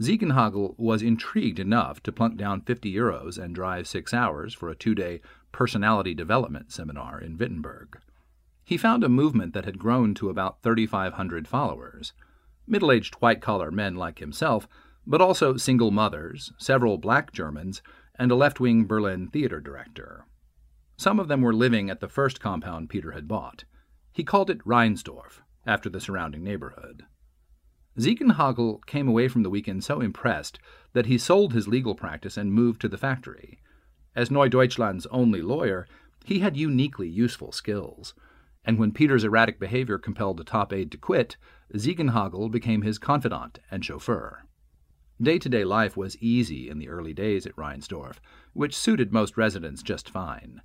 Ziegenhagel 0.01 0.79
was 0.79 1.03
intrigued 1.03 1.59
enough 1.59 2.03
to 2.03 2.13
plunk 2.13 2.37
down 2.37 2.61
50 2.61 2.93
euros 2.93 3.39
and 3.39 3.55
drive 3.55 3.89
six 3.89 4.13
hours 4.13 4.53
for 4.53 4.69
a 4.69 4.75
two 4.75 4.95
day 4.95 5.21
personality 5.53 6.15
development 6.15 6.71
seminar 6.71 7.21
in 7.21 7.39
Wittenberg. 7.39 7.99
He 8.63 8.77
found 8.77 9.03
a 9.03 9.09
movement 9.09 9.55
that 9.55 9.65
had 9.65 9.79
grown 9.79 10.13
to 10.15 10.29
about 10.29 10.63
3,500 10.63 11.49
followers 11.49 12.13
middle 12.67 12.91
aged 12.91 13.15
white 13.17 13.41
collar 13.41 13.71
men 13.71 13.95
like 13.95 14.19
himself, 14.19 14.69
but 15.07 15.21
also 15.21 15.57
single 15.57 15.91
mothers, 15.91 16.53
several 16.59 16.99
black 16.99 17.33
Germans, 17.33 17.81
and 18.19 18.31
a 18.31 18.35
left 18.35 18.61
wing 18.61 18.87
Berlin 18.87 19.29
theater 19.29 19.61
director. 19.61 20.27
Some 20.97 21.21
of 21.21 21.29
them 21.29 21.43
were 21.43 21.53
living 21.53 21.91
at 21.91 22.01
the 22.01 22.09
first 22.09 22.41
compound 22.41 22.89
Peter 22.89 23.13
had 23.13 23.29
bought. 23.29 23.65
He 24.13 24.25
called 24.25 24.49
it 24.49 24.65
Reinsdorf, 24.65 25.43
after 25.67 25.91
the 25.91 26.01
surrounding 26.01 26.43
neighborhood. 26.43 27.05
Ziegenhagel 27.99 28.85
came 28.87 29.09
away 29.09 29.29
from 29.29 29.43
the 29.43 29.51
weekend 29.51 29.85
so 29.85 30.01
impressed 30.01 30.59
that 30.93 31.07
he 31.07 31.19
sold 31.19 31.53
his 31.53 31.69
legal 31.69 31.95
practice 31.95 32.37
and 32.37 32.53
moved 32.53 32.81
to 32.81 32.89
the 32.89 32.99
factory. 32.99 33.59
As 34.15 34.31
Neudeutschland's 34.31 35.07
only 35.07 35.43
lawyer, 35.43 35.87
he 36.25 36.41
had 36.41 36.57
uniquely 36.57 37.09
useful 37.09 37.53
skills, 37.53 38.15
and 38.65 38.79
when 38.79 38.93
Peter's 38.93 39.25
erratic 39.25 39.61
behavior 39.61 39.99
compelled 39.99 40.41
a 40.41 40.45
top 40.45 40.73
aide 40.73 40.91
to 40.93 40.99
quit, 40.99 41.37
Ziegenhagel 41.75 42.51
became 42.51 42.83
his 42.83 42.99
confidant 42.99 43.59
and 43.71 43.85
chauffeur. 43.85 44.46
Day 45.21 45.39
to 45.39 45.49
day 45.49 45.65
life 45.65 45.97
was 45.97 46.19
easy 46.19 46.69
in 46.69 46.79
the 46.79 46.89
early 46.89 47.15
days 47.15 47.47
at 47.47 47.57
Reinsdorf, 47.57 48.21
which 48.53 48.77
suited 48.77 49.13
most 49.13 49.37
residents 49.37 49.83
just 49.83 50.11
fine. 50.11 50.61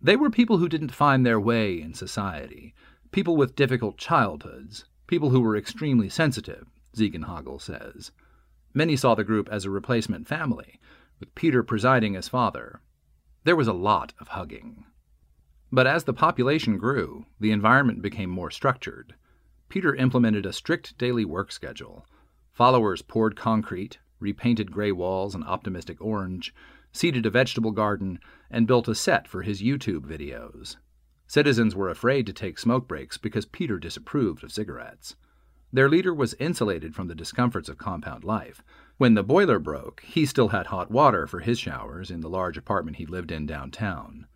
They 0.00 0.14
were 0.14 0.30
people 0.30 0.58
who 0.58 0.68
didn't 0.68 0.92
find 0.92 1.24
their 1.24 1.40
way 1.40 1.80
in 1.80 1.94
society, 1.94 2.74
people 3.12 3.36
with 3.36 3.56
difficult 3.56 3.96
childhoods, 3.96 4.84
people 5.06 5.30
who 5.30 5.40
were 5.40 5.56
extremely 5.56 6.10
sensitive, 6.10 6.66
Ziegenhagel 6.94 7.60
says. 7.60 8.12
Many 8.74 8.94
saw 8.94 9.14
the 9.14 9.24
group 9.24 9.48
as 9.50 9.64
a 9.64 9.70
replacement 9.70 10.28
family, 10.28 10.78
with 11.18 11.34
Peter 11.34 11.62
presiding 11.62 12.14
as 12.14 12.28
father. 12.28 12.82
There 13.44 13.56
was 13.56 13.68
a 13.68 13.72
lot 13.72 14.12
of 14.20 14.28
hugging. 14.28 14.84
But 15.72 15.86
as 15.86 16.04
the 16.04 16.12
population 16.12 16.76
grew, 16.76 17.24
the 17.40 17.52
environment 17.52 18.02
became 18.02 18.30
more 18.30 18.50
structured. 18.50 19.14
Peter 19.68 19.94
implemented 19.94 20.44
a 20.44 20.52
strict 20.52 20.96
daily 20.98 21.24
work 21.24 21.50
schedule. 21.50 22.06
Followers 22.58 23.02
poured 23.02 23.36
concrete, 23.36 23.98
repainted 24.18 24.72
gray 24.72 24.90
walls 24.90 25.36
an 25.36 25.44
optimistic 25.44 26.00
orange, 26.00 26.52
seeded 26.90 27.24
a 27.24 27.30
vegetable 27.30 27.70
garden, 27.70 28.18
and 28.50 28.66
built 28.66 28.88
a 28.88 28.96
set 28.96 29.28
for 29.28 29.42
his 29.42 29.62
YouTube 29.62 30.00
videos. 30.00 30.74
Citizens 31.28 31.76
were 31.76 31.88
afraid 31.88 32.26
to 32.26 32.32
take 32.32 32.58
smoke 32.58 32.88
breaks 32.88 33.16
because 33.16 33.46
Peter 33.46 33.78
disapproved 33.78 34.42
of 34.42 34.50
cigarettes. 34.50 35.14
Their 35.72 35.88
leader 35.88 36.12
was 36.12 36.34
insulated 36.40 36.96
from 36.96 37.06
the 37.06 37.14
discomforts 37.14 37.68
of 37.68 37.78
compound 37.78 38.24
life. 38.24 38.60
When 38.96 39.14
the 39.14 39.22
boiler 39.22 39.60
broke, 39.60 40.00
he 40.00 40.26
still 40.26 40.48
had 40.48 40.66
hot 40.66 40.90
water 40.90 41.28
for 41.28 41.38
his 41.38 41.60
showers 41.60 42.10
in 42.10 42.22
the 42.22 42.28
large 42.28 42.56
apartment 42.56 42.96
he 42.96 43.06
lived 43.06 43.30
in 43.30 43.46
downtown. 43.46 44.26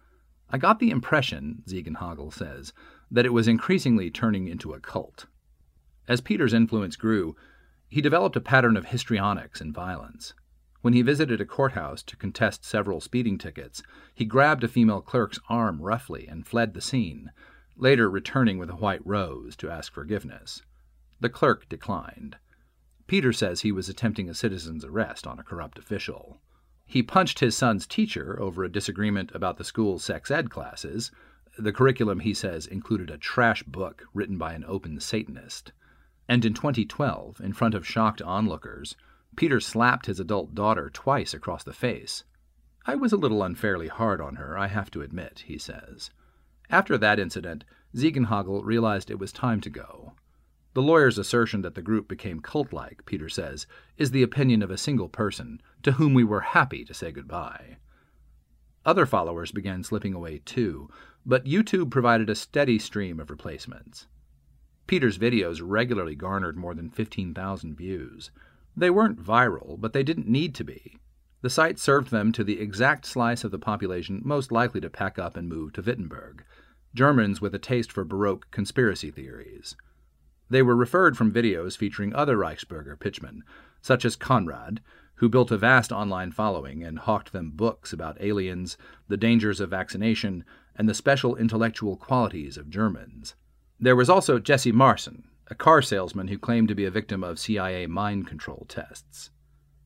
I 0.49 0.59
got 0.59 0.79
the 0.79 0.91
impression, 0.91 1.65
Ziegenhagel 1.67 2.33
says, 2.33 2.73
that 3.11 3.27
it 3.27 3.33
was 3.33 3.49
increasingly 3.49 4.13
turning 4.13 4.47
into 4.47 4.75
a 4.75 4.79
cult. 4.79 5.27
As 6.07 6.21
Peter's 6.21 6.55
influence 6.55 6.95
grew, 6.95 7.35
he 7.93 8.01
developed 8.01 8.37
a 8.37 8.41
pattern 8.41 8.75
of 8.75 8.87
histrionics 8.87 9.61
and 9.61 9.75
violence. 9.75 10.33
When 10.81 10.95
he 10.95 11.03
visited 11.03 11.43
a 11.43 11.45
courthouse 11.45 12.03
to 12.05 12.17
contest 12.17 12.65
several 12.65 13.03
speeding 13.03 13.37
tickets, 13.37 13.83
he 14.15 14.25
grabbed 14.25 14.65
a 14.65 14.69
female 14.69 15.03
clerk's 15.03 15.39
arm 15.51 15.79
roughly 15.79 16.27
and 16.27 16.47
fled 16.47 16.73
the 16.73 16.81
scene, 16.81 17.33
later 17.77 18.09
returning 18.09 18.57
with 18.57 18.71
a 18.71 18.77
white 18.77 19.07
rose 19.07 19.57
to 19.57 19.71
ask 19.71 19.93
forgiveness. 19.93 20.63
The 21.21 21.29
clerk 21.29 21.69
declined. 21.69 22.37
Peter 23.07 23.31
says 23.31 23.61
he 23.61 23.73
was 23.73 23.91
attempting 23.91 24.31
a 24.31 24.35
citizen's 24.35 24.87
arrest 24.87 25.27
on 25.27 25.39
a 25.39 25.45
corrupt 25.45 25.79
official. 25.79 26.41
He 26.87 27.03
punched 27.03 27.41
his 27.41 27.55
son's 27.55 27.87
teacher 27.87 28.41
over 28.41 28.65
a 28.65 28.73
disagreement 28.73 29.33
about 29.35 29.59
the 29.59 29.65
school's 29.65 30.03
sex 30.03 30.31
ed 30.31 30.49
classes. 30.49 31.11
The 31.59 31.75
curriculum, 31.75 32.21
he 32.21 32.33
says, 32.33 32.67
included 32.67 33.11
a 33.11 33.19
trash 33.19 33.63
book 33.65 34.05
written 34.15 34.39
by 34.39 34.55
an 34.55 34.65
open 34.67 34.99
Satanist. 34.99 35.73
And 36.29 36.45
in 36.45 36.55
2012, 36.55 37.41
in 37.41 37.53
front 37.53 37.75
of 37.75 37.87
shocked 37.87 38.23
onlookers, 38.23 38.97
Peter 39.37 39.61
slapped 39.61 40.07
his 40.07 40.21
adult 40.21 40.55
daughter 40.55 40.91
twice 40.91 41.35
across 41.35 41.65
the 41.65 41.73
face. 41.73 42.25
I 42.85 42.97
was 42.97 43.13
a 43.13 43.17
little 43.17 43.43
unfairly 43.43 43.89
hard 43.89 44.21
on 44.21 44.37
her, 44.37 44.59
I 44.59 44.67
have 44.67 44.91
to 44.93 45.03
admit, 45.03 45.45
he 45.47 45.59
says. 45.59 46.11
After 46.71 46.99
that 46.99 47.19
incident, 47.19 47.65
Ziegenhagel 47.95 48.65
realized 48.65 49.11
it 49.11 49.19
was 49.19 49.33
time 49.33 49.61
to 49.61 49.71
go. 49.71 50.15
The 50.75 50.83
lawyer's 50.83 51.19
assertion 51.19 51.63
that 51.63 51.75
the 51.75 51.83
group 51.83 52.09
became 52.09 52.41
cult 52.41 52.73
like, 52.73 53.05
Peter 53.05 53.29
says, 53.29 53.67
is 53.99 54.11
the 54.11 54.23
opinion 54.23 54.63
of 54.63 54.71
a 54.71 54.79
single 54.79 55.09
person, 55.09 55.61
to 55.83 55.93
whom 55.93 56.15
we 56.15 56.25
were 56.25 56.41
happy 56.41 56.85
to 56.85 56.95
say 56.95 57.13
goodbye. 57.13 57.77
Other 58.85 59.07
followers 59.07 59.53
began 59.53 59.85
slipping 59.85 60.15
away 60.15 60.41
too, 60.45 60.89
but 61.25 61.45
YouTube 61.45 61.91
provided 61.91 62.29
a 62.31 62.35
steady 62.35 62.79
stream 62.79 63.21
of 63.21 63.31
replacements. 63.31 64.07
Peter's 64.87 65.19
videos 65.19 65.61
regularly 65.63 66.15
garnered 66.15 66.57
more 66.57 66.75
than 66.75 66.91
15,000 66.91 67.75
views. 67.75 68.31
They 68.77 68.91
weren't 68.91 69.23
viral, 69.23 69.81
but 69.81 69.93
they 69.93 70.03
didn't 70.03 70.29
need 70.29 70.55
to 70.57 70.65
be. 70.65 70.99
The 71.43 71.51
site 71.51 71.79
served 71.79 72.11
them 72.11 72.33
to 72.33 72.45
the 72.45 72.61
exact 72.61 73.05
slice 73.05 73.43
of 73.45 73.51
the 73.51 73.59
population 73.59 74.23
most 74.25 74.53
likely 74.53 74.81
to 74.81 74.91
pack 74.91 75.19
up 75.19 75.37
and 75.37 75.49
move 75.49 75.73
to 75.75 75.83
Wittenberg 75.83 76.45
Germans 76.95 77.41
with 77.41 77.55
a 77.55 77.59
taste 77.59 77.91
for 77.91 78.05
Baroque 78.05 78.51
conspiracy 78.51 79.11
theories. 79.11 79.77
They 80.51 80.63
were 80.63 80.77
referred 80.77 81.17
from 81.17 81.33
videos 81.33 81.77
featuring 81.77 82.15
other 82.15 82.37
Reichsbürger 82.37 83.01
pitchmen, 83.01 83.45
such 83.81 84.05
as 84.05 84.15
Conrad, 84.15 84.83
who 85.17 85.29
built 85.29 85.51
a 85.51 85.57
vast 85.57 85.91
online 85.91 86.33
following 86.33 86.85
and 86.85 86.99
hawked 86.99 87.33
them 87.33 87.51
books 87.51 87.93
about 87.93 88.21
aliens, 88.21 88.77
the 89.09 89.17
dangers 89.17 89.61
of 89.61 89.71
vaccination, 89.71 90.45
and 90.77 90.89
the 90.89 90.95
special 90.95 91.37
intellectual 91.37 91.97
qualities 91.97 92.57
of 92.57 92.69
Germans. 92.69 93.35
There 93.83 93.97
was 93.97 94.09
also 94.09 94.39
Jesse 94.39 94.73
Marson, 94.73 95.25
a 95.49 95.55
car 95.55 95.83
salesman 95.83 96.29
who 96.29 96.39
claimed 96.39 96.69
to 96.69 96.75
be 96.75 96.87
a 96.87 96.91
victim 96.91 97.23
of 97.23 97.39
CIA 97.39 97.87
mind 97.87 98.27
control 98.27 98.65
tests. 98.67 99.29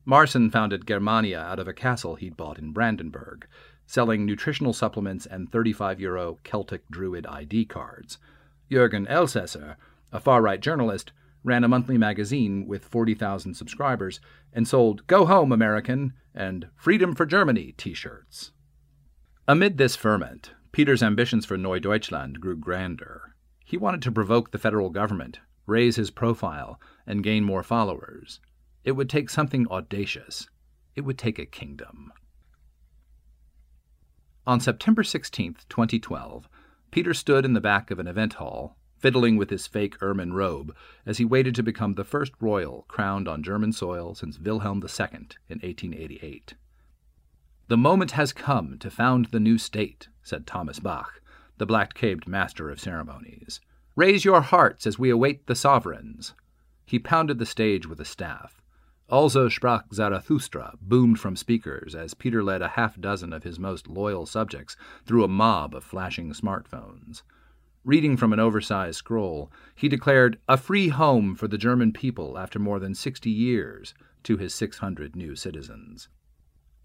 Marson 0.04 0.50
founded 0.50 0.86
Germania 0.86 1.40
out 1.40 1.58
of 1.58 1.66
a 1.66 1.72
castle 1.72 2.14
he'd 2.14 2.36
bought 2.36 2.60
in 2.60 2.70
Brandenburg, 2.70 3.48
selling 3.86 4.24
nutritional 4.24 4.72
supplements 4.72 5.26
and 5.26 5.50
35 5.50 5.98
euro 5.98 6.38
Celtic 6.44 6.82
Druid 6.88 7.26
ID 7.26 7.64
cards. 7.64 8.18
Jurgen 8.70 9.06
Elsässer 9.06 9.74
a 10.12 10.20
far 10.20 10.40
right 10.40 10.60
journalist, 10.60 11.12
ran 11.44 11.64
a 11.64 11.68
monthly 11.68 11.98
magazine 11.98 12.66
with 12.66 12.84
40,000 12.84 13.54
subscribers 13.54 14.20
and 14.52 14.66
sold 14.66 15.06
Go 15.06 15.26
Home 15.26 15.52
American 15.52 16.14
and 16.34 16.68
Freedom 16.74 17.14
for 17.14 17.26
Germany 17.26 17.74
t 17.76 17.94
shirts. 17.94 18.52
Amid 19.46 19.78
this 19.78 19.94
ferment, 19.94 20.52
Peter's 20.72 21.02
ambitions 21.02 21.46
for 21.46 21.56
Neudeutschland 21.56 22.40
grew 22.40 22.56
grander. 22.56 23.35
He 23.66 23.76
wanted 23.76 24.00
to 24.02 24.12
provoke 24.12 24.52
the 24.52 24.58
federal 24.58 24.90
government, 24.90 25.40
raise 25.66 25.96
his 25.96 26.12
profile, 26.12 26.80
and 27.04 27.24
gain 27.24 27.42
more 27.42 27.64
followers. 27.64 28.38
It 28.84 28.92
would 28.92 29.10
take 29.10 29.28
something 29.28 29.66
audacious. 29.68 30.48
It 30.94 31.00
would 31.00 31.18
take 31.18 31.40
a 31.40 31.46
kingdom. 31.46 32.12
On 34.46 34.60
September 34.60 35.02
16, 35.02 35.56
2012, 35.68 36.48
Peter 36.92 37.12
stood 37.12 37.44
in 37.44 37.54
the 37.54 37.60
back 37.60 37.90
of 37.90 37.98
an 37.98 38.06
event 38.06 38.34
hall 38.34 38.76
fiddling 38.98 39.36
with 39.36 39.50
his 39.50 39.66
fake 39.66 39.96
ermine 40.00 40.32
robe 40.32 40.74
as 41.04 41.18
he 41.18 41.24
waited 41.24 41.54
to 41.54 41.62
become 41.62 41.94
the 41.94 42.04
first 42.04 42.32
royal 42.40 42.84
crowned 42.88 43.26
on 43.26 43.42
German 43.42 43.72
soil 43.72 44.14
since 44.14 44.38
Wilhelm 44.38 44.78
II 44.78 45.08
in 45.48 45.58
1888. 45.58 46.54
The 47.66 47.76
moment 47.76 48.12
has 48.12 48.32
come 48.32 48.78
to 48.78 48.90
found 48.90 49.26
the 49.26 49.40
new 49.40 49.58
state, 49.58 50.08
said 50.22 50.46
Thomas 50.46 50.78
Bach, 50.78 51.20
the 51.58 51.66
black 51.66 51.94
caped 51.94 52.28
master 52.28 52.70
of 52.70 52.80
ceremonies. 52.80 53.60
Raise 53.94 54.24
your 54.24 54.40
hearts 54.40 54.86
as 54.86 54.98
we 54.98 55.10
await 55.10 55.46
the 55.46 55.54
sovereigns. 55.54 56.34
He 56.84 56.98
pounded 56.98 57.38
the 57.38 57.46
stage 57.46 57.86
with 57.86 58.00
a 58.00 58.04
staff. 58.04 58.62
Also 59.08 59.48
sprach 59.48 59.94
Zarathustra 59.94 60.74
boomed 60.80 61.20
from 61.20 61.36
speakers 61.36 61.94
as 61.94 62.14
Peter 62.14 62.42
led 62.42 62.60
a 62.60 62.68
half 62.68 63.00
dozen 63.00 63.32
of 63.32 63.44
his 63.44 63.58
most 63.58 63.88
loyal 63.88 64.26
subjects 64.26 64.76
through 65.04 65.24
a 65.24 65.28
mob 65.28 65.74
of 65.74 65.84
flashing 65.84 66.32
smartphones. 66.32 67.22
Reading 67.84 68.16
from 68.16 68.32
an 68.32 68.40
oversized 68.40 68.96
scroll, 68.96 69.50
he 69.76 69.88
declared 69.88 70.40
a 70.48 70.56
free 70.56 70.88
home 70.88 71.36
for 71.36 71.46
the 71.46 71.56
German 71.56 71.92
people 71.92 72.36
after 72.36 72.58
more 72.58 72.80
than 72.80 72.96
60 72.96 73.30
years 73.30 73.94
to 74.24 74.36
his 74.36 74.52
600 74.54 75.14
new 75.14 75.36
citizens. 75.36 76.08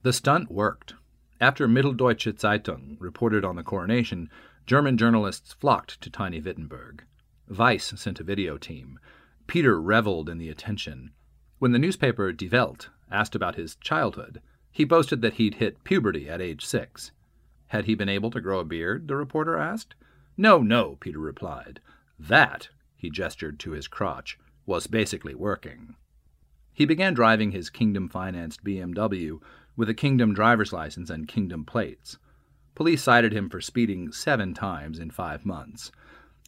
The 0.04 0.14
stunt 0.14 0.52
worked. 0.52 0.94
After 1.40 1.68
Mitteldeutsche 1.68 2.34
Zeitung 2.34 2.98
reported 3.00 3.44
on 3.44 3.56
the 3.56 3.64
coronation, 3.64 4.30
German 4.66 4.98
journalists 4.98 5.54
flocked 5.54 6.00
to 6.02 6.10
tiny 6.10 6.40
Wittenberg. 6.40 7.04
Vice 7.48 7.94
sent 7.98 8.20
a 8.20 8.24
video 8.24 8.58
team. 8.58 9.00
Peter 9.48 9.82
reveled 9.82 10.30
in 10.30 10.38
the 10.38 10.50
attention. 10.50 11.12
When 11.60 11.72
the 11.72 11.80
newspaper 11.80 12.32
Die 12.32 12.48
Welt 12.52 12.90
asked 13.12 13.36
about 13.36 13.56
his 13.56 13.76
childhood, 13.76 14.42
he 14.72 14.86
boasted 14.86 15.22
that 15.22 15.34
he'd 15.34 15.56
hit 15.56 15.84
puberty 15.84 16.30
at 16.30 16.42
age 16.42 16.66
six. 16.66 17.12
Had 17.68 17.86
he 17.86 17.96
been 17.96 18.10
able 18.10 18.32
to 18.32 18.42
grow 18.42 18.60
a 18.60 18.66
beard? 18.66 19.08
the 19.08 19.16
reporter 19.16 19.58
asked. 19.58 19.96
No, 20.38 20.62
no, 20.62 20.98
Peter 21.00 21.20
replied. 21.20 21.82
That, 22.18 22.70
he 22.96 23.10
gestured 23.10 23.60
to 23.60 23.72
his 23.72 23.88
crotch, 23.88 24.40
was 24.66 24.88
basically 24.88 25.36
working. 25.36 25.96
He 26.74 26.86
began 26.86 27.14
driving 27.14 27.52
his 27.52 27.70
Kingdom 27.70 28.08
financed 28.08 28.64
BMW 28.64 29.40
with 29.76 29.90
a 29.90 29.94
Kingdom 29.94 30.34
driver's 30.34 30.72
license 30.72 31.10
and 31.10 31.28
Kingdom 31.28 31.66
plates. 31.66 32.18
Police 32.76 33.04
cited 33.04 33.34
him 33.34 33.50
for 33.50 33.62
speeding 33.62 34.12
seven 34.12 34.54
times 34.54 35.00
in 35.00 35.12
five 35.12 35.46
months. 35.46 35.92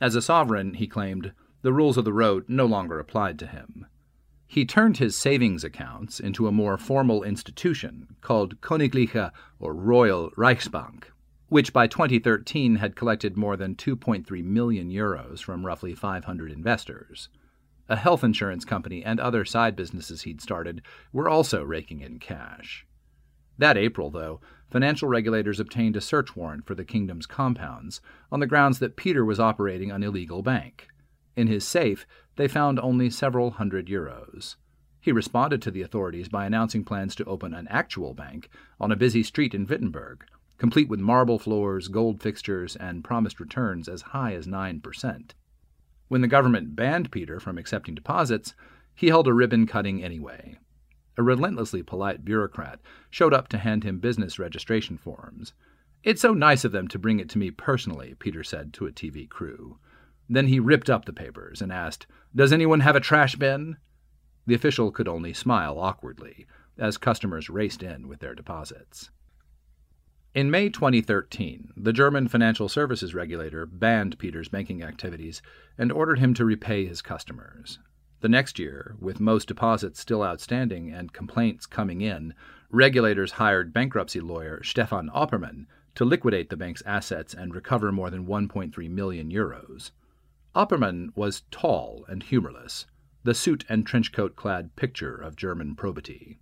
As 0.01 0.15
a 0.15 0.21
sovereign, 0.21 0.75
he 0.75 0.87
claimed, 0.87 1.33
the 1.61 1.73
rules 1.73 1.97
of 1.97 2.05
the 2.05 2.13
road 2.13 2.45
no 2.47 2.65
longer 2.65 2.99
applied 2.99 3.39
to 3.39 3.47
him. 3.47 3.87
He 4.45 4.65
turned 4.65 4.97
his 4.97 5.15
savings 5.15 5.63
accounts 5.63 6.19
into 6.19 6.47
a 6.47 6.51
more 6.51 6.77
formal 6.77 7.23
institution 7.23 8.15
called 8.21 8.61
Königliche 8.61 9.31
or 9.59 9.73
Royal 9.73 10.29
Reichsbank, 10.31 11.05
which 11.47 11.73
by 11.73 11.87
2013 11.87 12.75
had 12.75 12.95
collected 12.95 13.37
more 13.37 13.57
than 13.57 13.75
2.3 13.75 14.43
million 14.43 14.89
euros 14.89 15.41
from 15.41 15.65
roughly 15.65 15.95
500 15.95 16.51
investors. 16.51 17.29
A 17.89 17.95
health 17.95 18.23
insurance 18.23 18.65
company 18.65 19.03
and 19.03 19.19
other 19.19 19.43
side 19.43 19.75
businesses 19.75 20.21
he'd 20.21 20.41
started 20.41 20.81
were 21.11 21.29
also 21.29 21.63
raking 21.63 22.01
in 22.01 22.19
cash. 22.19 22.85
That 23.57 23.77
April, 23.77 24.09
though, 24.09 24.41
financial 24.73 25.07
regulators 25.07 25.59
obtained 25.59 25.95
a 25.95 26.01
search 26.01 26.35
warrant 26.35 26.65
for 26.65 26.73
the 26.73 26.83
kingdom's 26.83 27.27
compounds 27.27 28.01
on 28.31 28.39
the 28.39 28.47
grounds 28.47 28.79
that 28.79 28.95
Peter 28.95 29.23
was 29.23 29.39
operating 29.39 29.91
an 29.91 30.01
illegal 30.01 30.41
bank. 30.41 30.87
In 31.35 31.45
his 31.45 31.63
safe, 31.63 32.07
they 32.37 32.47
found 32.47 32.79
only 32.79 33.11
several 33.11 33.51
hundred 33.51 33.85
euros. 33.85 34.55
He 34.99 35.11
responded 35.11 35.61
to 35.61 35.69
the 35.69 35.83
authorities 35.83 36.27
by 36.27 36.47
announcing 36.47 36.83
plans 36.83 37.13
to 37.17 37.25
open 37.25 37.53
an 37.53 37.67
actual 37.67 38.15
bank 38.15 38.49
on 38.79 38.91
a 38.91 38.95
busy 38.95 39.21
street 39.21 39.53
in 39.53 39.67
Wittenberg, 39.67 40.25
complete 40.57 40.89
with 40.89 40.99
marble 40.99 41.37
floors, 41.37 41.87
gold 41.87 42.19
fixtures, 42.19 42.75
and 42.75 43.03
promised 43.03 43.39
returns 43.39 43.87
as 43.87 44.01
high 44.01 44.33
as 44.33 44.47
9%. 44.47 45.31
When 46.07 46.21
the 46.21 46.27
government 46.27 46.75
banned 46.75 47.11
Peter 47.11 47.39
from 47.39 47.59
accepting 47.59 47.93
deposits, 47.93 48.55
he 48.95 49.09
held 49.09 49.27
a 49.27 49.33
ribbon 49.33 49.67
cutting 49.67 50.03
anyway. 50.03 50.57
A 51.17 51.23
relentlessly 51.23 51.83
polite 51.83 52.25
bureaucrat 52.25 52.79
showed 53.09 53.33
up 53.33 53.47
to 53.49 53.57
hand 53.57 53.83
him 53.83 53.99
business 53.99 54.39
registration 54.39 54.97
forms. 54.97 55.53
It's 56.03 56.21
so 56.21 56.33
nice 56.33 56.65
of 56.65 56.71
them 56.71 56.87
to 56.89 56.99
bring 56.99 57.19
it 57.19 57.29
to 57.29 57.37
me 57.37 57.51
personally, 57.51 58.15
Peter 58.17 58.43
said 58.43 58.73
to 58.73 58.87
a 58.87 58.91
TV 58.91 59.29
crew. 59.29 59.77
Then 60.27 60.47
he 60.47 60.59
ripped 60.59 60.89
up 60.89 61.05
the 61.05 61.13
papers 61.13 61.61
and 61.61 61.71
asked, 61.71 62.07
Does 62.35 62.51
anyone 62.51 62.79
have 62.79 62.95
a 62.95 62.99
trash 62.99 63.35
bin? 63.35 63.77
The 64.45 64.55
official 64.55 64.91
could 64.91 65.07
only 65.07 65.33
smile 65.33 65.79
awkwardly 65.79 66.45
as 66.77 66.97
customers 66.97 67.49
raced 67.49 67.83
in 67.83 68.07
with 68.07 68.19
their 68.19 68.35
deposits. 68.35 69.11
In 70.33 70.49
May 70.49 70.69
2013, 70.69 71.73
the 71.77 71.93
German 71.93 72.27
financial 72.27 72.67
services 72.67 73.13
regulator 73.13 73.67
banned 73.67 74.17
Peter's 74.17 74.49
banking 74.49 74.81
activities 74.81 75.43
and 75.77 75.91
ordered 75.91 76.17
him 76.17 76.33
to 76.33 76.43
repay 76.43 76.85
his 76.85 77.03
customers. 77.03 77.77
The 78.23 78.29
next 78.29 78.57
year, 78.57 78.95
with 79.01 79.19
most 79.19 79.49
deposits 79.49 79.99
still 79.99 80.23
outstanding 80.23 80.89
and 80.89 81.11
complaints 81.11 81.65
coming 81.65 81.99
in, 81.99 82.33
regulators 82.69 83.33
hired 83.33 83.73
bankruptcy 83.73 84.21
lawyer 84.21 84.63
Stefan 84.63 85.09
Oppermann 85.09 85.65
to 85.95 86.05
liquidate 86.05 86.49
the 86.49 86.55
bank's 86.55 86.81
assets 86.85 87.33
and 87.33 87.53
recover 87.53 87.91
more 87.91 88.09
than 88.09 88.25
1.3 88.25 88.89
million 88.89 89.29
euros. 89.29 89.91
Oppermann 90.55 91.09
was 91.17 91.43
tall 91.51 92.05
and 92.07 92.23
humorless, 92.23 92.85
the 93.25 93.33
suit 93.33 93.65
and 93.67 93.85
trenchcoat 93.85 94.37
clad 94.37 94.73
picture 94.77 95.17
of 95.17 95.35
German 95.35 95.75
probity. 95.75 96.39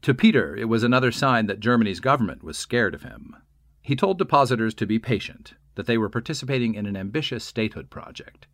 To 0.00 0.14
Peter, 0.14 0.56
it 0.56 0.70
was 0.70 0.82
another 0.82 1.12
sign 1.12 1.44
that 1.44 1.60
Germany's 1.60 2.00
government 2.00 2.42
was 2.42 2.56
scared 2.56 2.94
of 2.94 3.02
him. 3.02 3.36
He 3.82 3.96
told 3.96 4.16
depositors 4.16 4.72
to 4.72 4.86
be 4.86 4.98
patient, 4.98 5.52
that 5.74 5.84
they 5.84 5.98
were 5.98 6.08
participating 6.08 6.74
in 6.74 6.86
an 6.86 6.96
ambitious 6.96 7.44
statehood 7.44 7.90
project. 7.90 8.46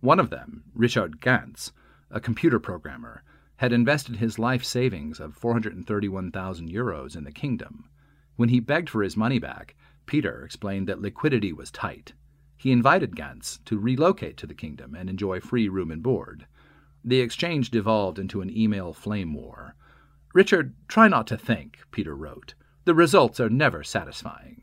One 0.00 0.18
of 0.18 0.30
them, 0.30 0.64
Richard 0.74 1.20
Gans, 1.20 1.72
a 2.10 2.20
computer 2.20 2.58
programmer, 2.58 3.22
had 3.56 3.72
invested 3.72 4.16
his 4.16 4.38
life 4.38 4.64
savings 4.64 5.20
of 5.20 5.34
431,000 5.34 6.70
euros 6.70 7.14
in 7.14 7.24
the 7.24 7.32
kingdom. 7.32 7.88
When 8.36 8.48
he 8.48 8.60
begged 8.60 8.88
for 8.88 9.02
his 9.02 9.16
money 9.16 9.38
back, 9.38 9.76
Peter 10.06 10.44
explained 10.44 10.88
that 10.88 11.00
liquidity 11.00 11.52
was 11.52 11.70
tight. 11.70 12.14
He 12.56 12.72
invited 12.72 13.16
Gantz 13.16 13.62
to 13.66 13.78
relocate 13.78 14.36
to 14.38 14.46
the 14.46 14.54
kingdom 14.54 14.94
and 14.94 15.08
enjoy 15.08 15.40
free 15.40 15.68
room 15.68 15.90
and 15.90 16.02
board. 16.02 16.46
The 17.04 17.20
exchange 17.20 17.70
devolved 17.70 18.18
into 18.18 18.40
an 18.40 18.54
email 18.54 18.92
flame 18.92 19.34
war. 19.34 19.76
Richard, 20.34 20.74
try 20.88 21.08
not 21.08 21.26
to 21.28 21.38
think, 21.38 21.78
Peter 21.90 22.14
wrote. 22.14 22.54
The 22.84 22.94
results 22.94 23.40
are 23.40 23.48
never 23.48 23.82
satisfying. 23.82 24.59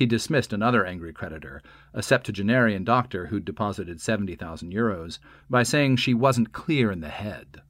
He 0.00 0.06
dismissed 0.06 0.54
another 0.54 0.86
angry 0.86 1.12
creditor, 1.12 1.60
a 1.92 2.02
septuagenarian 2.02 2.84
doctor 2.84 3.26
who'd 3.26 3.44
deposited 3.44 4.00
70,000 4.00 4.72
euros, 4.72 5.18
by 5.50 5.62
saying 5.62 5.96
she 5.96 6.14
wasn't 6.14 6.54
clear 6.54 6.90
in 6.90 7.00
the 7.00 7.10
head. 7.10 7.60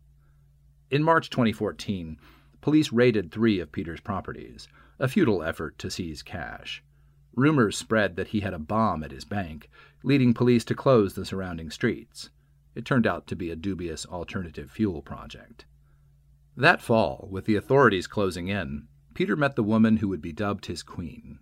In 0.92 1.02
March 1.02 1.28
2014, 1.28 2.18
police 2.60 2.92
raided 2.92 3.32
three 3.32 3.58
of 3.58 3.72
Peter's 3.72 3.98
properties, 3.98 4.68
a 5.00 5.08
futile 5.08 5.42
effort 5.42 5.76
to 5.80 5.90
seize 5.90 6.22
cash. 6.22 6.84
Rumors 7.34 7.76
spread 7.76 8.14
that 8.14 8.28
he 8.28 8.38
had 8.38 8.54
a 8.54 8.60
bomb 8.60 9.02
at 9.02 9.10
his 9.10 9.24
bank, 9.24 9.68
leading 10.04 10.32
police 10.32 10.64
to 10.66 10.74
close 10.76 11.14
the 11.14 11.24
surrounding 11.24 11.68
streets. 11.68 12.30
It 12.76 12.84
turned 12.84 13.08
out 13.08 13.26
to 13.26 13.34
be 13.34 13.50
a 13.50 13.56
dubious 13.56 14.06
alternative 14.06 14.70
fuel 14.70 15.02
project. 15.02 15.64
That 16.56 16.80
fall, 16.80 17.26
with 17.28 17.46
the 17.46 17.56
authorities 17.56 18.06
closing 18.06 18.46
in, 18.46 18.86
Peter 19.14 19.34
met 19.34 19.56
the 19.56 19.64
woman 19.64 19.96
who 19.96 20.06
would 20.06 20.22
be 20.22 20.32
dubbed 20.32 20.66
his 20.66 20.84
queen. 20.84 21.40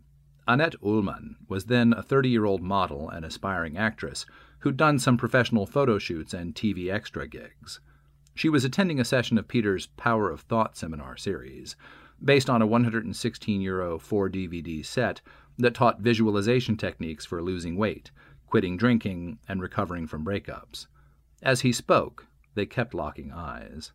Annette 0.50 0.76
Ullmann 0.82 1.36
was 1.46 1.66
then 1.66 1.92
a 1.92 2.02
30 2.02 2.30
year 2.30 2.46
old 2.46 2.62
model 2.62 3.10
and 3.10 3.22
aspiring 3.22 3.76
actress 3.76 4.24
who'd 4.60 4.78
done 4.78 4.98
some 4.98 5.18
professional 5.18 5.66
photo 5.66 5.98
shoots 5.98 6.32
and 6.32 6.54
TV 6.54 6.90
extra 6.90 7.28
gigs. 7.28 7.80
She 8.34 8.48
was 8.48 8.64
attending 8.64 8.98
a 8.98 9.04
session 9.04 9.36
of 9.36 9.46
Peter's 9.46 9.88
Power 9.98 10.30
of 10.30 10.40
Thought 10.40 10.74
seminar 10.74 11.18
series, 11.18 11.76
based 12.24 12.48
on 12.48 12.62
a 12.62 12.66
116 12.66 13.60
euro 13.60 13.98
4 13.98 14.30
DVD 14.30 14.82
set 14.82 15.20
that 15.58 15.74
taught 15.74 16.00
visualization 16.00 16.78
techniques 16.78 17.26
for 17.26 17.42
losing 17.42 17.76
weight, 17.76 18.10
quitting 18.46 18.78
drinking, 18.78 19.38
and 19.48 19.60
recovering 19.60 20.06
from 20.06 20.24
breakups. 20.24 20.86
As 21.42 21.60
he 21.60 21.72
spoke, 21.72 22.26
they 22.54 22.64
kept 22.64 22.94
locking 22.94 23.32
eyes. 23.32 23.92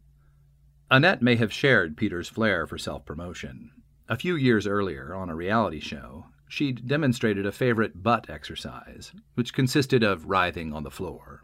Annette 0.92 1.24
may 1.24 1.36
have 1.36 1.52
shared 1.52 1.98
Peter's 1.98 2.30
flair 2.30 2.68
for 2.68 2.78
self 2.78 3.06
promotion. 3.06 3.72
A 4.08 4.18
few 4.18 4.36
years 4.36 4.68
earlier, 4.68 5.16
on 5.16 5.32
a 5.32 5.36
reality 5.36 5.80
show, 5.80 6.26
she'd 6.54 6.88
demonstrated 6.88 7.48
a 7.48 7.52
favorite 7.52 8.04
butt 8.04 8.30
exercise, 8.30 9.12
which 9.34 9.56
consisted 9.56 10.04
of 10.04 10.28
writhing 10.28 10.72
on 10.72 10.84
the 10.84 10.92
floor. 10.92 11.44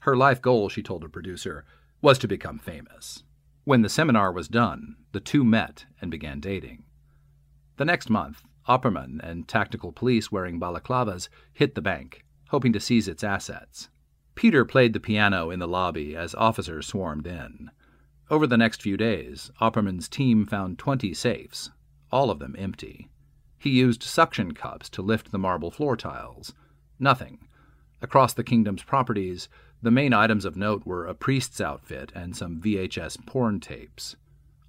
Her 0.00 0.16
life 0.16 0.42
goal, 0.42 0.68
she 0.68 0.82
told 0.82 1.04
a 1.04 1.08
producer, 1.08 1.64
was 2.02 2.18
to 2.18 2.26
become 2.26 2.58
famous. 2.58 3.22
When 3.62 3.82
the 3.82 3.88
seminar 3.88 4.32
was 4.32 4.48
done, 4.48 4.96
the 5.12 5.20
two 5.20 5.44
met 5.44 5.84
and 6.00 6.10
began 6.10 6.40
dating. 6.40 6.82
The 7.76 7.84
next 7.84 8.10
month, 8.10 8.42
Oppermann 8.66 9.20
and 9.22 9.46
tactical 9.46 9.92
police 9.92 10.32
wearing 10.32 10.58
balaclavas 10.58 11.28
hit 11.52 11.76
the 11.76 11.80
bank, 11.80 12.24
hoping 12.48 12.72
to 12.72 12.80
seize 12.80 13.06
its 13.06 13.22
assets. 13.22 13.88
Peter 14.34 14.64
played 14.64 14.94
the 14.94 15.00
piano 15.00 15.50
in 15.50 15.60
the 15.60 15.68
lobby 15.68 16.16
as 16.16 16.34
officers 16.34 16.88
swarmed 16.88 17.28
in. 17.28 17.70
Over 18.28 18.48
the 18.48 18.58
next 18.58 18.82
few 18.82 18.96
days, 18.96 19.52
Oppermann's 19.60 20.08
team 20.08 20.44
found 20.44 20.76
20 20.78 21.14
safes, 21.14 21.70
all 22.10 22.30
of 22.30 22.40
them 22.40 22.56
empty. 22.58 23.10
He 23.60 23.68
used 23.68 24.02
suction 24.02 24.54
cups 24.54 24.88
to 24.88 25.02
lift 25.02 25.30
the 25.30 25.38
marble 25.38 25.70
floor 25.70 25.94
tiles. 25.94 26.54
Nothing. 26.98 27.46
Across 28.00 28.32
the 28.32 28.42
kingdom's 28.42 28.82
properties, 28.82 29.50
the 29.82 29.90
main 29.90 30.14
items 30.14 30.46
of 30.46 30.56
note 30.56 30.86
were 30.86 31.04
a 31.04 31.14
priest's 31.14 31.60
outfit 31.60 32.10
and 32.14 32.34
some 32.34 32.58
VHS 32.58 33.26
porn 33.26 33.60
tapes. 33.60 34.16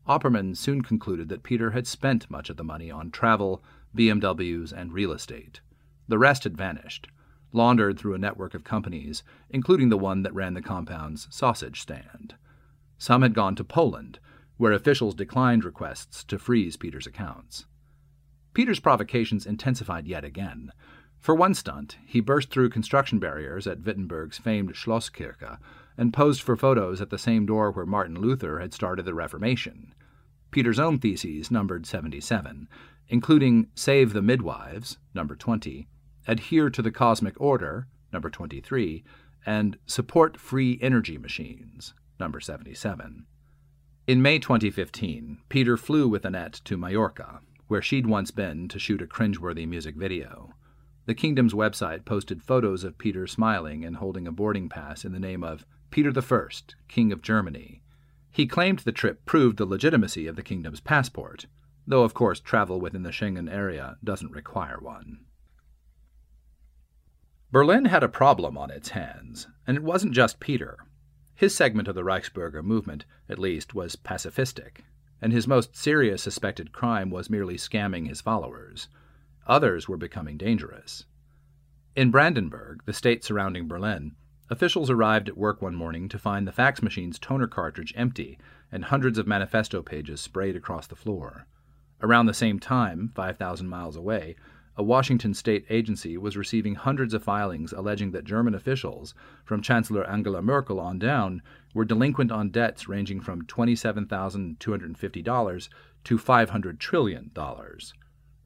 Oppermann 0.05 0.57
soon 0.57 0.81
concluded 0.81 1.29
that 1.29 1.41
Peter 1.41 1.71
had 1.71 1.87
spent 1.87 2.29
much 2.29 2.49
of 2.49 2.57
the 2.57 2.65
money 2.65 2.91
on 2.91 3.11
travel, 3.11 3.63
BMWs, 3.95 4.73
and 4.73 4.91
real 4.91 5.13
estate. 5.13 5.61
The 6.09 6.19
rest 6.19 6.43
had 6.43 6.57
vanished, 6.57 7.07
laundered 7.53 7.97
through 7.97 8.15
a 8.15 8.17
network 8.19 8.53
of 8.53 8.65
companies, 8.65 9.23
including 9.49 9.87
the 9.87 9.97
one 9.97 10.23
that 10.23 10.35
ran 10.35 10.53
the 10.53 10.61
compound's 10.61 11.29
sausage 11.29 11.79
stand. 11.79 12.35
Some 12.97 13.21
had 13.21 13.33
gone 13.33 13.55
to 13.55 13.63
Poland, 13.63 14.19
where 14.57 14.73
officials 14.73 15.15
declined 15.15 15.63
requests 15.63 16.25
to 16.25 16.37
freeze 16.37 16.75
Peter's 16.75 17.07
accounts. 17.07 17.67
Peter's 18.53 18.79
provocations 18.79 19.45
intensified 19.45 20.07
yet 20.07 20.23
again. 20.23 20.71
For 21.19 21.35
one 21.35 21.53
stunt, 21.53 21.97
he 22.05 22.19
burst 22.19 22.49
through 22.49 22.69
construction 22.69 23.19
barriers 23.19 23.67
at 23.67 23.83
Wittenberg's 23.83 24.37
famed 24.37 24.73
Schlosskirche 24.73 25.57
and 25.97 26.13
posed 26.13 26.41
for 26.41 26.55
photos 26.55 26.99
at 26.99 27.09
the 27.09 27.17
same 27.17 27.45
door 27.45 27.71
where 27.71 27.85
Martin 27.85 28.19
Luther 28.19 28.59
had 28.59 28.73
started 28.73 29.05
the 29.05 29.13
Reformation. 29.13 29.93
Peter's 30.49 30.79
own 30.79 30.99
theses 30.99 31.51
numbered 31.51 31.85
77, 31.85 32.67
including 33.07 33.67
Save 33.75 34.13
the 34.13 34.21
Midwives, 34.21 34.97
number 35.13 35.35
20, 35.35 35.87
Adhere 36.27 36.69
to 36.69 36.81
the 36.81 36.91
Cosmic 36.91 37.39
Order, 37.39 37.87
number 38.11 38.29
23, 38.29 39.03
and 39.45 39.77
Support 39.85 40.37
Free 40.37 40.77
Energy 40.81 41.17
Machines, 41.17 41.93
number 42.19 42.39
77. 42.39 43.25
In 44.07 44.21
May 44.21 44.39
2015, 44.39 45.39
Peter 45.49 45.77
flew 45.77 46.07
with 46.07 46.25
Annette 46.25 46.61
to 46.65 46.77
Mallorca, 46.77 47.41
where 47.71 47.81
she'd 47.81 48.05
once 48.05 48.31
been 48.31 48.67
to 48.67 48.77
shoot 48.77 49.01
a 49.01 49.07
cringeworthy 49.07 49.65
music 49.65 49.95
video. 49.95 50.53
The 51.05 51.15
kingdom's 51.15 51.53
website 51.53 52.03
posted 52.03 52.43
photos 52.43 52.83
of 52.83 52.97
Peter 52.97 53.25
smiling 53.25 53.85
and 53.85 53.95
holding 53.95 54.27
a 54.27 54.31
boarding 54.33 54.67
pass 54.67 55.05
in 55.05 55.13
the 55.13 55.21
name 55.21 55.41
of 55.41 55.65
Peter 55.89 56.11
I, 56.13 56.47
King 56.89 57.13
of 57.13 57.21
Germany. 57.21 57.81
He 58.29 58.45
claimed 58.45 58.79
the 58.79 58.91
trip 58.91 59.25
proved 59.25 59.57
the 59.57 59.65
legitimacy 59.65 60.27
of 60.27 60.35
the 60.35 60.43
kingdom's 60.43 60.81
passport, 60.81 61.45
though 61.87 62.03
of 62.03 62.13
course 62.13 62.41
travel 62.41 62.81
within 62.81 63.03
the 63.03 63.09
Schengen 63.09 63.49
area 63.49 63.95
doesn't 64.03 64.33
require 64.33 64.77
one. 64.81 65.19
Berlin 67.53 67.85
had 67.85 68.03
a 68.03 68.09
problem 68.09 68.57
on 68.57 68.69
its 68.69 68.89
hands, 68.89 69.47
and 69.65 69.77
it 69.77 69.83
wasn't 69.83 70.13
just 70.13 70.41
Peter. 70.41 70.77
His 71.35 71.55
segment 71.55 71.87
of 71.87 71.95
the 71.95 72.03
Reichsbürger 72.03 72.65
movement, 72.65 73.05
at 73.29 73.39
least, 73.39 73.73
was 73.73 73.95
pacifistic, 73.95 74.81
and 75.21 75.31
his 75.31 75.47
most 75.47 75.75
serious 75.75 76.23
suspected 76.23 76.71
crime 76.71 77.09
was 77.09 77.29
merely 77.29 77.55
scamming 77.55 78.07
his 78.07 78.21
followers. 78.21 78.87
Others 79.47 79.87
were 79.87 79.97
becoming 79.97 80.37
dangerous. 80.37 81.05
In 81.95 82.09
Brandenburg, 82.09 82.83
the 82.85 82.93
state 82.93 83.23
surrounding 83.23 83.67
Berlin, 83.67 84.15
officials 84.49 84.89
arrived 84.89 85.29
at 85.29 85.37
work 85.37 85.61
one 85.61 85.75
morning 85.75 86.09
to 86.09 86.17
find 86.17 86.47
the 86.47 86.51
fax 86.51 86.81
machine's 86.81 87.19
toner 87.19 87.47
cartridge 87.47 87.93
empty 87.95 88.39
and 88.71 88.85
hundreds 88.85 89.17
of 89.17 89.27
manifesto 89.27 89.81
pages 89.81 90.21
sprayed 90.21 90.55
across 90.55 90.87
the 90.87 90.95
floor. 90.95 91.45
Around 92.01 92.25
the 92.25 92.33
same 92.33 92.59
time, 92.59 93.11
5,000 93.13 93.67
miles 93.67 93.95
away, 93.95 94.35
a 94.77 94.83
Washington 94.83 95.33
state 95.33 95.65
agency 95.69 96.17
was 96.17 96.37
receiving 96.37 96.75
hundreds 96.75 97.13
of 97.13 97.23
filings 97.23 97.73
alleging 97.73 98.11
that 98.11 98.23
German 98.23 98.55
officials, 98.55 99.13
from 99.43 99.61
Chancellor 99.61 100.09
Angela 100.09 100.41
Merkel 100.41 100.79
on 100.79 100.97
down, 100.97 101.41
were 101.73 101.85
delinquent 101.85 102.31
on 102.31 102.49
debts 102.49 102.87
ranging 102.87 103.21
from 103.21 103.45
$27,250 103.45 105.69
to 106.03 106.17
$500 106.17 106.79
trillion. 106.79 107.31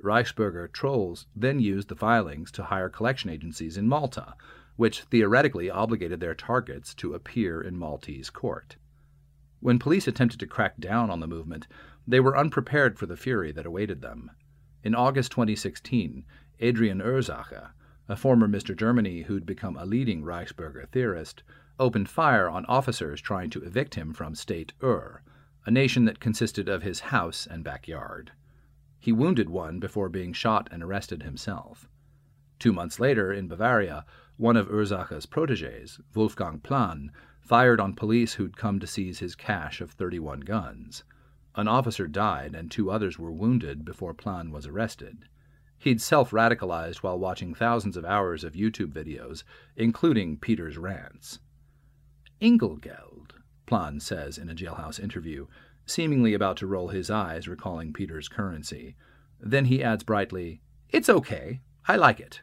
Reichsbürger 0.04 0.70
trolls 0.72 1.26
then 1.36 1.60
used 1.60 1.88
the 1.88 1.96
filings 1.96 2.52
to 2.52 2.64
hire 2.64 2.90
collection 2.90 3.30
agencies 3.30 3.78
in 3.78 3.88
Malta, 3.88 4.36
which 4.76 5.04
theoretically 5.04 5.70
obligated 5.70 6.20
their 6.20 6.36
targets 6.36 6.94
to 6.96 7.14
appear 7.14 7.62
in 7.62 7.78
Maltese 7.78 8.30
court. 8.30 8.76
When 9.62 9.80
police 9.80 10.08
attempted 10.08 10.40
to 10.42 10.48
crack 10.48 10.78
down 10.80 11.10
on 11.10 11.22
the 11.22 11.28
movement, 11.28 11.68
they 12.06 12.20
were 12.20 12.38
unprepared 12.38 13.00
for 13.00 13.08
the 13.08 13.18
fury 13.18 13.52
that 13.54 13.66
awaited 13.66 14.02
them. 14.02 14.30
In 14.84 14.94
August 14.94 15.32
2016, 15.32 16.26
Adrian 16.60 17.00
Ursacher, 17.00 17.72
a 18.08 18.16
former 18.16 18.48
Mr. 18.48 18.78
Germany 18.78 19.24
who'd 19.24 19.46
become 19.46 19.76
a 19.76 19.86
leading 19.86 20.22
Reichsbürger 20.22 20.88
theorist, 20.90 21.42
opened 21.80 22.10
fire 22.10 22.50
on 22.50 22.66
officers 22.68 23.20
trying 23.22 23.50
to 23.50 23.62
evict 23.64 23.96
him 23.96 24.14
from 24.14 24.36
State 24.36 24.74
Ur, 24.82 25.22
a 25.66 25.72
nation 25.72 26.06
that 26.06 26.20
consisted 26.20 26.70
of 26.70 26.84
his 26.84 27.12
house 27.12 27.46
and 27.46 27.64
backyard. 27.64 28.32
He 29.00 29.12
wounded 29.12 29.50
one 29.50 29.80
before 29.80 30.10
being 30.10 30.34
shot 30.34 30.70
and 30.72 30.82
arrested 30.82 31.24
himself. 31.24 31.90
Two 32.60 32.72
months 32.72 33.00
later, 33.00 33.34
in 33.34 33.48
Bavaria, 33.48 34.06
one 34.38 34.58
of 34.58 34.70
Ursacher's 34.70 35.26
proteges, 35.26 36.00
Wolfgang 36.14 36.60
Plan, 36.60 37.12
fired 37.42 37.80
on 37.80 37.94
police 37.94 38.34
who'd 38.34 38.58
come 38.58 38.80
to 38.80 38.88
seize 38.88 39.20
his 39.20 39.36
cache 39.36 39.82
of 39.82 39.92
31 39.92 40.42
guns. 40.42 41.04
An 41.56 41.68
officer 41.68 42.08
died 42.08 42.56
and 42.56 42.72
two 42.72 42.90
others 42.90 43.20
were 43.20 43.32
wounded 43.32 43.86
before 43.86 44.14
Plan 44.14 44.52
was 44.52 44.66
arrested. 44.66 45.26
He'd 45.78 46.02
self 46.02 46.32
radicalized 46.32 46.98
while 46.98 47.20
watching 47.20 47.54
thousands 47.54 47.96
of 47.98 48.06
hours 48.06 48.44
of 48.44 48.54
YouTube 48.54 48.92
videos, 48.92 49.44
including 49.76 50.38
Peter's 50.38 50.78
rants. 50.78 51.40
Engelgeld, 52.42 53.32
Plan 53.66 54.00
says 54.00 54.38
in 54.38 54.50
a 54.50 54.56
jailhouse 54.56 55.00
interview, 55.00 55.48
seemingly 55.86 56.34
about 56.34 56.58
to 56.58 56.68
roll 56.68 56.90
his 56.90 57.10
eyes, 57.10 57.48
recalling 57.48 57.94
Peter's 57.94 58.28
currency. 58.28 58.96
Then 59.40 59.66
he 59.66 59.84
adds 59.84 60.04
brightly, 60.04 60.62
It's 60.90 61.10
okay. 61.10 61.62
I 61.88 61.96
like 61.96 62.20
it. 62.20 62.42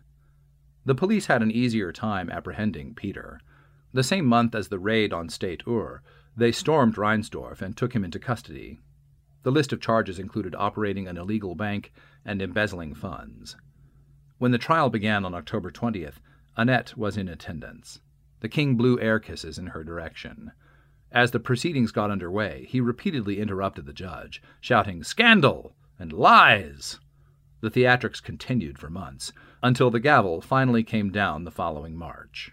The 0.85 0.95
police 0.95 1.27
had 1.27 1.43
an 1.43 1.51
easier 1.51 1.93
time 1.93 2.31
apprehending 2.31 2.95
Peter. 2.95 3.41
The 3.93 4.03
same 4.03 4.27
month 4.27 4.55
as 4.55 4.69
the 4.69 4.79
raid 4.79 5.13
on 5.13 5.29
State 5.29 5.63
Ur, 5.67 6.03
they 6.37 6.53
stormed 6.53 6.97
Reinsdorf 6.97 7.61
and 7.61 7.77
took 7.77 7.95
him 7.95 8.05
into 8.05 8.19
custody. 8.19 8.81
The 9.43 9.53
list 9.53 9.73
of 9.73 9.81
charges 9.81 10.19
included 10.19 10.55
operating 10.55 11.07
an 11.07 11.17
illegal 11.17 11.55
bank 11.55 11.93
and 12.25 12.41
embezzling 12.41 12.95
funds. 12.95 13.57
When 14.39 14.51
the 14.51 14.59
trial 14.59 14.91
began 14.91 15.25
on 15.25 15.35
October 15.35 15.71
20th, 15.71 16.17
Annette 16.57 16.97
was 16.97 17.17
in 17.17 17.29
attendance. 17.29 18.01
The 18.43 18.49
king 18.49 18.75
blew 18.75 18.99
air 18.99 19.21
kisses 19.21 19.57
in 19.57 19.69
her 19.69 19.85
direction. 19.85 20.51
As 21.13 21.31
the 21.31 21.39
proceedings 21.39 21.93
got 21.93 22.11
under 22.11 22.29
way, 22.29 22.67
he 22.69 22.81
repeatedly 22.81 23.39
interrupted 23.39 23.87
the 23.87 23.93
judge, 23.93 24.43
shouting, 24.61 25.05
Scandal! 25.05 25.77
and 25.97 26.13
Lies! 26.13 26.99
The 27.61 27.71
theatrics 27.71 28.21
continued 28.21 28.81
for 28.81 28.91
months, 28.91 29.33
until 29.63 29.93
the 29.93 30.01
gavel 30.01 30.41
finally 30.41 30.83
came 30.83 31.13
down 31.13 31.45
the 31.45 31.53
following 31.53 31.97
March. 31.97 32.51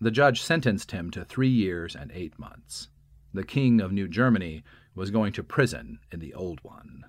The 0.00 0.12
judge 0.12 0.40
sentenced 0.40 0.92
him 0.92 1.10
to 1.10 1.24
three 1.24 1.48
years 1.48 1.96
and 1.96 2.12
eight 2.12 2.38
months. 2.38 2.88
The 3.34 3.42
King 3.42 3.80
of 3.80 3.90
New 3.90 4.06
Germany 4.06 4.62
was 4.94 5.10
going 5.10 5.32
to 5.32 5.42
prison 5.42 5.98
in 6.12 6.20
the 6.20 6.34
old 6.34 6.60
one. 6.62 7.06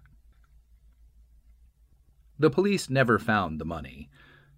The 2.39 2.50
police 2.50 2.89
never 2.89 3.19
found 3.19 3.60
the 3.60 3.65
money. 3.65 4.10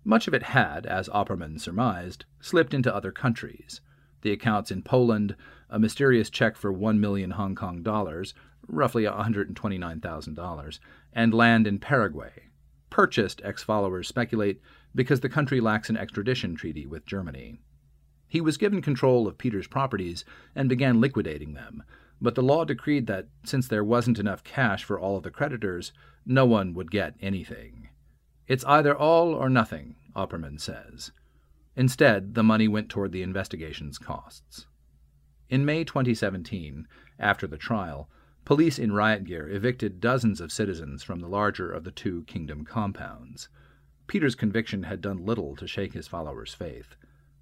Much 0.08 0.28
of 0.28 0.36
it 0.36 0.44
had, 0.44 0.86
as 0.86 1.10
Oppermann 1.10 1.60
surmised, 1.60 2.26
slipped 2.40 2.76
into 2.76 2.94
other 2.94 3.12
countries. 3.12 3.82
The 4.22 4.32
accounts 4.32 4.70
in 4.70 4.84
Poland, 4.84 5.36
a 5.68 5.80
mysterious 5.80 6.30
check 6.30 6.56
for 6.56 6.72
1 6.72 7.00
million 7.00 7.32
Hong 7.32 7.56
Kong 7.56 7.82
dollars, 7.82 8.36
roughly 8.68 9.04
$129,000, 9.04 10.80
and 11.12 11.34
land 11.34 11.66
in 11.66 11.80
Paraguay. 11.80 12.50
Purchased, 12.92 13.42
ex 13.44 13.64
followers 13.64 14.08
speculate, 14.08 14.62
because 14.94 15.22
the 15.22 15.30
country 15.30 15.60
lacks 15.60 15.90
an 15.90 15.98
extradition 15.98 16.56
treaty 16.56 16.86
with 16.86 17.08
Germany. 17.08 17.60
He 18.28 18.42
was 18.42 18.58
given 18.58 18.84
control 18.84 19.28
of 19.28 19.40
Peter's 19.40 19.68
properties 19.68 20.24
and 20.56 20.70
began 20.70 21.02
liquidating 21.02 21.56
them, 21.56 21.84
but 22.22 22.36
the 22.36 22.44
law 22.44 22.64
decreed 22.64 23.08
that, 23.08 23.28
since 23.44 23.68
there 23.68 23.84
wasn't 23.84 24.20
enough 24.20 24.44
cash 24.44 24.84
for 24.84 25.00
all 25.00 25.18
of 25.18 25.24
the 25.24 25.32
creditors, 25.32 25.92
no 26.28 26.46
one 26.46 26.76
would 26.76 26.92
get 26.92 27.16
anything. 27.20 27.85
It's 28.48 28.66
either 28.66 28.96
all 28.96 29.34
or 29.34 29.50
nothing, 29.50 29.96
Oppermann 30.16 30.60
says. 30.60 31.12
Instead, 31.76 32.36
the 32.36 32.44
money 32.44 32.68
went 32.68 32.90
toward 32.90 33.12
the 33.12 33.24
investigation's 33.24 33.98
costs. 33.98 34.68
In 35.50 35.66
May 35.66 35.84
2017, 35.84 36.88
after 37.20 37.48
the 37.48 37.58
trial, 37.58 38.10
police 38.46 38.78
in 38.78 38.94
riot 38.94 39.26
gear 39.26 39.50
evicted 39.50 40.00
dozens 40.00 40.40
of 40.40 40.52
citizens 40.52 41.04
from 41.04 41.20
the 41.20 41.28
larger 41.28 41.72
of 41.72 41.84
the 41.84 41.92
two 41.92 42.24
kingdom 42.24 42.66
compounds. 42.66 43.50
Peter's 44.08 44.36
conviction 44.36 44.84
had 44.84 45.02
done 45.02 45.26
little 45.26 45.56
to 45.56 45.68
shake 45.68 45.94
his 45.94 46.08
followers' 46.08 46.54
faith. 46.54 46.96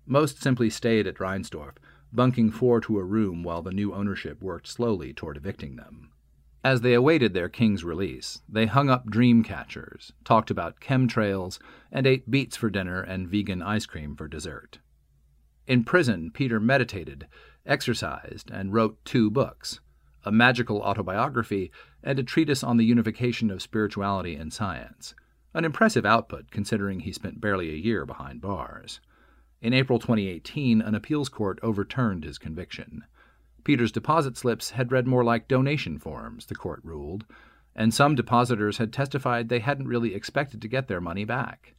Most 0.06 0.42
simply 0.42 0.70
stayed 0.70 1.06
at 1.06 1.20
Reinsdorf, 1.20 1.76
bunking 2.14 2.52
four 2.52 2.80
to 2.82 3.00
a 3.00 3.04
room 3.04 3.44
while 3.44 3.62
the 3.62 3.72
new 3.72 3.94
ownership 3.94 4.42
worked 4.42 4.68
slowly 4.68 5.14
toward 5.14 5.36
evicting 5.36 5.76
them. 5.76 6.13
As 6.64 6.80
they 6.80 6.94
awaited 6.94 7.34
their 7.34 7.50
king's 7.50 7.84
release, 7.84 8.42
they 8.48 8.68
hung 8.68 8.90
up 8.90 9.06
dream 9.06 9.44
catchers, 9.44 10.14
talked 10.24 10.50
about 10.50 10.80
chemtrails, 10.80 11.60
and 11.92 12.08
ate 12.08 12.32
beets 12.32 12.56
for 12.56 12.70
dinner 12.70 13.02
and 13.02 13.28
vegan 13.28 13.62
ice 13.62 13.86
cream 13.86 14.16
for 14.16 14.30
dessert. 14.30 14.80
In 15.68 15.84
prison, 15.84 16.32
Peter 16.32 16.62
meditated, 16.62 17.28
exercised, 17.66 18.50
and 18.50 18.74
wrote 18.74 19.04
two 19.04 19.30
books 19.30 19.80
a 20.26 20.32
magical 20.32 20.82
autobiography 20.82 21.70
and 22.02 22.18
a 22.18 22.24
treatise 22.24 22.64
on 22.64 22.78
the 22.78 22.86
unification 22.86 23.52
of 23.52 23.62
spirituality 23.62 24.36
and 24.36 24.54
science. 24.54 25.16
An 25.54 25.66
impressive 25.66 26.06
output 26.06 26.50
considering 26.50 27.02
he 27.02 27.12
spent 27.12 27.42
barely 27.42 27.70
a 27.72 27.78
year 27.78 28.06
behind 28.06 28.40
bars. 28.40 29.02
In 29.62 29.74
April 29.74 30.00
2018, 30.00 30.82
an 30.82 30.96
appeals 30.96 31.28
court 31.28 31.60
overturned 31.62 32.24
his 32.24 32.38
conviction. 32.38 33.04
Peter's 33.64 33.92
deposit 33.92 34.38
slips 34.38 34.72
had 34.72 34.92
read 34.92 35.08
more 35.08 35.24
like 35.24 35.48
donation 35.48 35.98
forms, 35.98 36.48
the 36.48 36.56
court 36.56 36.82
ruled, 36.84 37.26
and 37.76 37.94
some 37.94 38.16
depositors 38.16 38.78
had 38.78 38.94
testified 38.94 39.50
they 39.50 39.60
hadn't 39.60 39.88
really 39.88 40.14
expected 40.14 40.62
to 40.62 40.68
get 40.68 40.88
their 40.88 41.02
money 41.02 41.26
back. 41.26 41.74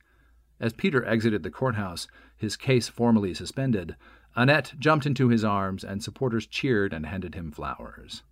As 0.60 0.72
Peter 0.72 1.04
exited 1.04 1.42
the 1.42 1.50
courthouse, 1.50 2.06
his 2.36 2.56
case 2.56 2.88
formally 2.88 3.34
suspended, 3.34 3.96
Annette 4.36 4.74
jumped 4.78 5.06
into 5.06 5.28
his 5.28 5.44
arms 5.44 5.84
and 5.84 6.02
supporters 6.02 6.46
cheered 6.46 6.92
and 6.92 7.06
handed 7.06 7.34
him 7.34 7.52
flowers. 7.52 8.22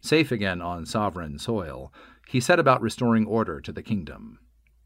Safe 0.00 0.32
again 0.32 0.60
on 0.62 0.86
sovereign 0.86 1.38
soil, 1.38 1.92
he 2.26 2.40
set 2.40 2.58
about 2.58 2.80
restoring 2.80 3.26
order 3.26 3.60
to 3.60 3.72
the 3.72 3.82
kingdom. 3.82 4.38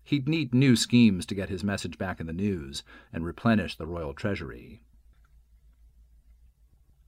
He'd 0.03 0.29
need 0.29 0.53
new 0.53 0.77
schemes 0.77 1.25
to 1.27 1.35
get 1.35 1.49
his 1.49 1.65
message 1.65 1.97
back 1.97 2.21
in 2.21 2.27
the 2.27 2.33
news 2.33 2.83
and 3.13 3.25
replenish 3.25 3.77
the 3.77 3.87
royal 3.87 4.13
treasury. 4.13 4.83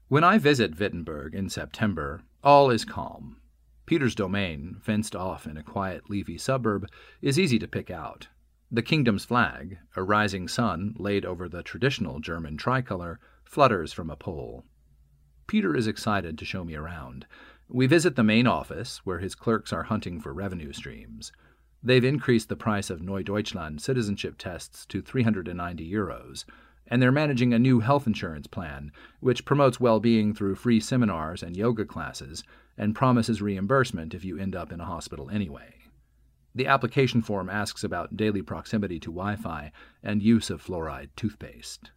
When 0.09 0.23
I 0.23 0.39
visit 0.39 0.79
Wittenberg 0.79 1.35
in 1.35 1.49
September, 1.49 2.23
all 2.45 2.71
is 2.71 2.85
calm. 2.85 3.39
Peter's 3.87 4.15
domain, 4.15 4.77
fenced 4.81 5.17
off 5.17 5.49
in 5.49 5.57
a 5.57 5.65
quiet, 5.65 6.09
leafy 6.09 6.39
suburb, 6.39 6.89
is 7.21 7.41
easy 7.41 7.59
to 7.59 7.67
pick 7.67 7.91
out. 7.91 8.29
The 8.71 8.83
kingdom's 8.83 9.25
flag, 9.25 9.79
a 9.97 10.05
rising 10.05 10.47
sun 10.47 10.95
laid 10.97 11.25
over 11.25 11.49
the 11.49 11.65
traditional 11.65 12.21
German 12.21 12.57
tricolor, 12.57 13.19
flutters 13.43 13.93
from 13.93 14.09
a 14.09 14.15
pole. 14.15 14.65
Peter 15.49 15.75
is 15.75 15.89
excited 15.89 16.39
to 16.39 16.45
show 16.45 16.65
me 16.65 16.77
around. 16.77 17.27
We 17.69 17.89
visit 17.89 18.15
the 18.15 18.23
main 18.23 18.47
office, 18.47 18.99
where 19.05 19.19
his 19.19 19.35
clerks 19.35 19.73
are 19.73 19.85
hunting 19.85 20.21
for 20.21 20.33
revenue 20.33 20.73
streams. 20.73 21.33
They've 21.83 22.05
increased 22.05 22.49
the 22.49 22.55
price 22.55 22.91
of 22.91 23.01
Neudeutschland 23.01 23.81
citizenship 23.81 24.37
tests 24.39 24.87
to 24.87 25.03
390 25.03 25.93
euros 25.93 26.45
and 26.89 27.03
they're 27.03 27.13
managing 27.13 27.53
a 27.53 27.59
new 27.59 27.81
health 27.81 28.07
insurance 28.07 28.47
plan, 28.47 28.93
which 29.21 29.45
promotes 29.45 29.81
well 29.81 29.99
being 29.99 30.33
through 30.33 30.55
free 30.55 30.81
seminars 30.81 31.43
and 31.43 31.57
yoga 31.57 31.85
classes 31.85 32.45
and 32.79 32.95
promises 32.95 33.43
reimbursement 33.43 34.15
if 34.15 34.25
you 34.25 34.39
end 34.39 34.55
up 34.55 34.73
in 34.73 34.81
a 34.81 34.85
hospital 34.85 35.29
anyway. 35.31 35.75
The 36.55 36.67
application 36.67 37.23
form 37.23 37.51
asks 37.51 37.85
about 37.85 38.17
daily 38.17 38.43
proximity 38.43 38.99
to 39.01 39.11
Wi 39.11 39.37
Fi 39.37 39.73
and 40.03 40.23
use 40.23 40.49
of 40.49 40.65
fluoride 40.65 41.11
toothpaste. 41.17 41.91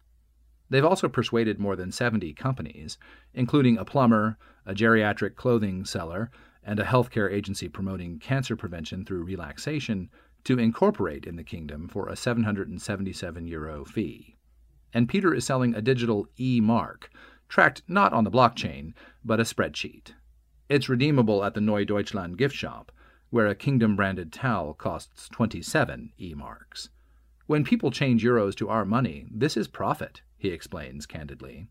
They've 0.68 0.84
also 0.84 1.08
persuaded 1.08 1.58
more 1.58 1.76
than 1.76 1.92
70 1.92 2.34
companies, 2.34 2.98
including 3.32 3.78
a 3.78 3.84
plumber, 3.84 4.38
a 4.66 4.74
geriatric 4.74 5.34
clothing 5.34 5.84
seller, 5.84 6.30
and 6.62 6.78
a 6.78 6.84
healthcare 6.84 7.32
agency 7.32 7.68
promoting 7.68 8.18
cancer 8.18 8.54
prevention 8.54 9.04
through 9.04 9.24
relaxation, 9.24 10.10
to 10.44 10.58
incorporate 10.58 11.26
in 11.26 11.36
the 11.36 11.44
kingdom 11.44 11.88
for 11.88 12.08
a 12.08 12.16
777 12.16 13.46
euro 13.46 13.84
fee 13.84 14.36
and 14.92 15.08
Peter 15.08 15.34
is 15.34 15.44
selling 15.44 15.74
a 15.74 15.82
digital 15.82 16.26
e 16.38 16.60
mark, 16.60 17.10
tracked 17.48 17.82
not 17.88 18.12
on 18.12 18.24
the 18.24 18.30
blockchain, 18.30 18.92
but 19.24 19.40
a 19.40 19.44
spreadsheet. 19.44 20.12
It's 20.68 20.88
redeemable 20.88 21.42
at 21.44 21.54
the 21.54 21.60
Neu 21.60 21.84
Deutschland 21.84 22.38
gift 22.38 22.54
shop, 22.54 22.92
where 23.30 23.46
a 23.46 23.54
kingdom 23.54 23.96
branded 23.96 24.32
towel 24.32 24.74
costs 24.74 25.28
27 25.28 26.12
e 26.20 26.34
marks. 26.34 26.90
When 27.46 27.64
people 27.64 27.90
change 27.90 28.22
euros 28.22 28.54
to 28.56 28.68
our 28.68 28.84
money, 28.84 29.26
this 29.30 29.56
is 29.56 29.66
profit, 29.66 30.22
he 30.38 30.50
explains 30.50 31.06
candidly. 31.06 31.68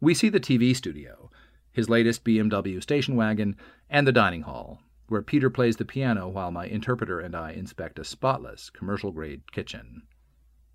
We 0.00 0.14
see 0.14 0.28
the 0.28 0.40
TV 0.40 0.74
studio, 0.74 1.30
his 1.72 1.88
latest 1.88 2.24
BMW 2.24 2.82
station 2.82 3.16
wagon, 3.16 3.56
and 3.90 4.06
the 4.06 4.12
dining 4.12 4.42
hall, 4.42 4.80
where 5.08 5.22
Peter 5.22 5.50
plays 5.50 5.76
the 5.76 5.84
piano 5.84 6.28
while 6.28 6.50
my 6.50 6.66
interpreter 6.66 7.20
and 7.20 7.34
I 7.34 7.52
inspect 7.52 7.98
a 7.98 8.04
spotless, 8.04 8.70
commercial 8.70 9.10
grade 9.10 9.50
kitchen. 9.52 10.02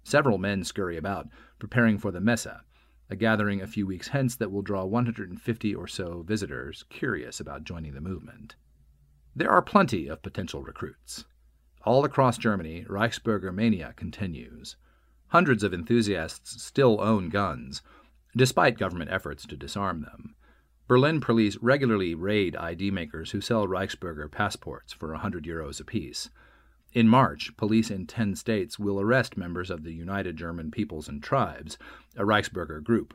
Several 0.08 0.38
men 0.38 0.64
scurry 0.64 0.96
about, 0.96 1.28
preparing 1.60 1.98
for 1.98 2.12
the 2.12 2.22
Messe, 2.22 2.48
a 3.10 3.16
gathering 3.18 3.60
a 3.60 3.68
few 3.68 3.86
weeks 3.86 4.08
hence 4.08 4.38
that 4.38 4.50
will 4.50 4.62
draw 4.62 4.86
150 4.86 5.76
or 5.76 5.86
so 5.86 6.22
visitors 6.22 6.86
curious 6.88 7.42
about 7.42 7.66
joining 7.66 7.94
the 7.94 8.00
movement. 8.00 8.56
There 9.36 9.50
are 9.50 9.62
plenty 9.62 10.08
of 10.08 10.22
potential 10.22 10.64
recruits. 10.64 11.26
All 11.84 12.06
across 12.06 12.38
Germany, 12.38 12.86
Reichsbürger 12.88 13.54
mania 13.54 13.92
continues. 13.98 14.78
Hundreds 15.28 15.62
of 15.62 15.74
enthusiasts 15.74 16.64
still 16.64 17.02
own 17.02 17.28
guns, 17.28 17.82
despite 18.34 18.78
government 18.78 19.12
efforts 19.12 19.46
to 19.48 19.58
disarm 19.58 20.04
them. 20.04 20.36
Berlin 20.88 21.20
police 21.20 21.58
regularly 21.58 22.16
raid 22.16 22.56
ID 22.56 22.92
makers 22.92 23.32
who 23.32 23.42
sell 23.42 23.68
Reichsbürger 23.68 24.32
passports 24.32 24.94
for 24.94 25.12
100 25.12 25.44
euros 25.44 25.82
apiece. 25.82 26.30
In 26.98 27.08
March, 27.08 27.56
police 27.58 27.92
in 27.92 28.08
10 28.08 28.36
states 28.36 28.80
will 28.80 29.00
arrest 29.00 29.38
members 29.38 29.70
of 29.70 29.84
the 29.84 29.94
United 29.94 30.36
German 30.36 30.72
Peoples 30.72 31.08
and 31.08 31.22
Tribes, 31.22 31.78
a 32.16 32.24
Reichsbürger 32.24 32.84
group. 32.84 33.14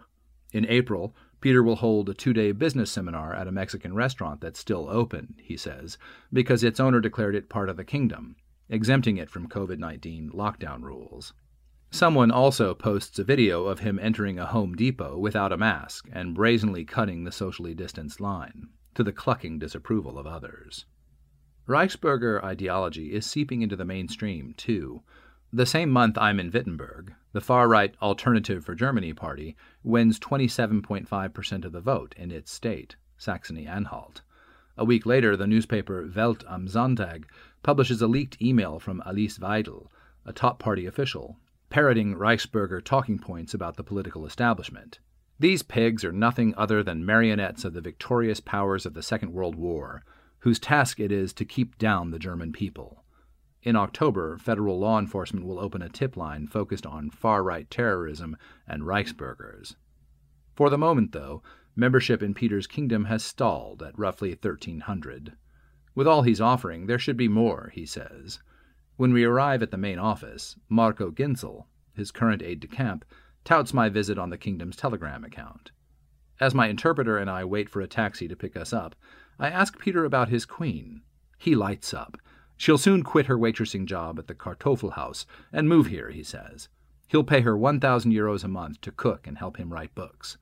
In 0.53 0.65
April, 0.69 1.17
Peter 1.41 1.65
will 1.65 1.75
hold 1.75 2.09
a 2.09 2.15
two 2.15 2.33
day 2.33 2.53
business 2.53 2.93
seminar 2.93 3.35
at 3.35 3.49
a 3.49 3.51
Mexican 3.51 3.93
restaurant 3.93 4.41
that's 4.41 4.61
still 4.61 4.89
open, 4.89 5.35
he 5.43 5.57
says, 5.57 5.99
because 6.33 6.63
its 6.63 6.79
owner 6.79 7.01
declared 7.01 7.35
it 7.35 7.49
part 7.49 7.69
of 7.69 7.77
the 7.77 7.83
kingdom, 7.83 8.37
exempting 8.69 9.17
it 9.17 9.29
from 9.29 9.49
COVID 9.49 9.81
19 9.81 10.31
lockdown 10.31 10.83
rules. 10.83 11.33
Someone 11.91 12.31
also 12.31 12.75
posts 12.75 13.19
a 13.19 13.25
video 13.25 13.65
of 13.65 13.81
him 13.81 13.99
entering 13.99 14.39
a 14.39 14.47
Home 14.47 14.77
Depot 14.77 15.19
without 15.19 15.51
a 15.51 15.59
mask 15.59 16.09
and 16.13 16.37
brazenly 16.37 16.85
cutting 16.85 17.25
the 17.25 17.33
socially 17.33 17.75
distanced 17.75 18.21
line, 18.21 18.69
to 18.95 19.03
the 19.03 19.11
clucking 19.11 19.59
disapproval 19.59 20.21
of 20.21 20.27
others. 20.29 20.85
Reichsbürger 21.69 22.43
ideology 22.43 23.13
is 23.13 23.25
seeping 23.25 23.63
into 23.63 23.77
the 23.77 23.85
mainstream, 23.85 24.53
too. 24.57 25.03
The 25.53 25.65
same 25.65 25.91
month 25.91 26.19
I'm 26.19 26.41
in 26.41 26.51
Wittenberg, 26.51 27.15
the 27.33 27.41
far 27.41 27.69
right 27.69 27.95
Alternative 28.03 28.65
for 28.65 28.75
Germany 28.75 29.13
party 29.13 29.55
wins 29.85 30.19
27.5% 30.19 31.65
of 31.65 31.73
the 31.73 31.81
vote 31.81 32.15
in 32.17 32.33
its 32.33 32.51
state, 32.51 32.97
Saxony 33.17 33.67
Anhalt. 33.67 34.23
A 34.77 34.85
week 34.85 35.07
later, 35.07 35.37
the 35.37 35.47
newspaper 35.47 36.11
Welt 36.17 36.43
am 36.51 36.67
Sonntag 36.67 37.27
publishes 37.63 38.03
a 38.03 38.09
leaked 38.09 38.43
email 38.43 38.81
from 38.81 39.03
Alice 39.07 39.39
Weidel, 39.39 39.87
a 40.27 40.33
top 40.33 40.59
party 40.59 40.87
official, 40.87 41.37
parroting 41.71 42.17
Reichsbürger 42.17 42.83
talking 42.83 43.21
points 43.21 43.55
about 43.55 43.77
the 43.77 43.85
political 43.85 44.27
establishment. 44.27 44.99
These 45.39 45.63
pigs 45.63 46.05
are 46.05 46.13
nothing 46.13 46.55
other 46.57 46.83
than 46.83 47.07
marionettes 47.07 47.65
of 47.65 47.73
the 47.73 47.81
victorious 47.81 48.41
powers 48.41 48.85
of 48.85 48.95
the 48.95 49.03
Second 49.03 49.33
World 49.33 49.55
War 49.55 50.03
whose 50.43 50.59
task 50.59 50.99
it 50.99 51.13
is 51.13 51.33
to 51.33 51.45
keep 51.45 51.79
down 51.79 52.11
the 52.11 52.19
German 52.19 52.53
people. 52.53 53.05
In 53.63 53.77
October, 53.77 54.39
federal 54.39 54.79
law 54.79 54.99
enforcement 54.99 55.47
will 55.47 55.61
open 55.61 55.83
a 55.83 55.89
tip 55.89 56.17
line 56.17 56.49
focused 56.49 56.85
on 56.85 57.11
far 57.11 57.45
right 57.45 57.71
terrorism 57.71 58.37
and 58.67 58.83
Reichsbürgers. 58.83 59.77
For 60.57 60.69
the 60.69 60.79
moment, 60.79 61.13
though, 61.13 61.43
membership 61.77 62.23
in 62.23 62.35
Peter's 62.35 62.67
kingdom 62.67 63.05
has 63.05 63.23
stalled 63.23 63.85
at 63.85 63.97
roughly 63.97 64.31
1,300. 64.31 65.37
With 65.95 66.09
all 66.09 66.23
he's 66.23 66.41
offering, 66.41 66.87
there 66.87 66.99
should 66.99 67.17
be 67.17 67.29
more, 67.29 67.71
he 67.73 67.87
says. 67.87 68.41
When 68.97 69.13
we 69.13 69.23
arrive 69.25 69.63
at 69.63 69.71
the 69.71 69.79
main 69.79 70.01
office, 70.01 70.57
Marco 70.69 71.13
Ginzel, 71.13 71.67
his 71.95 72.11
current 72.11 72.43
aide 72.43 72.61
de 72.61 72.67
camp, 72.67 73.05
touts 73.45 73.73
my 73.73 73.89
visit 73.89 74.19
on 74.19 74.31
the 74.31 74.39
kingdom's 74.39 74.77
telegram 74.77 75.23
account. 75.23 75.71
As 76.41 76.53
my 76.55 76.67
interpreter 76.67 77.19
and 77.19 77.31
I 77.31 77.45
wait 77.45 77.69
for 77.69 77.81
a 77.81 77.87
taxi 77.87 78.27
to 78.27 78.35
pick 78.35 78.57
us 78.57 78.73
up, 78.73 78.97
I 79.39 79.49
ask 79.49 79.79
Peter 79.79 80.05
about 80.05 80.29
his 80.29 80.45
queen. 80.47 81.03
He 81.39 81.55
lights 81.55 81.93
up. 81.93 82.19
She'll 82.57 82.79
soon 82.79 83.03
quit 83.03 83.27
her 83.27 83.39
waitressing 83.39 83.87
job 83.87 84.19
at 84.19 84.29
the 84.29 84.35
Kartoffelhaus 84.35 85.27
and 85.53 85.69
move 85.69 85.87
here, 85.89 86.11
he 86.11 86.23
says. 86.23 86.69
He'll 87.09 87.25
pay 87.25 87.41
her 87.41 87.57
1,000 87.57 88.13
euros 88.13 88.45
a 88.45 88.49
month 88.49 88.81
to 88.83 88.93
cook 88.93 89.27
and 89.27 89.37
help 89.37 89.57
him 89.57 89.73
write 89.73 89.95
books. 89.95 90.39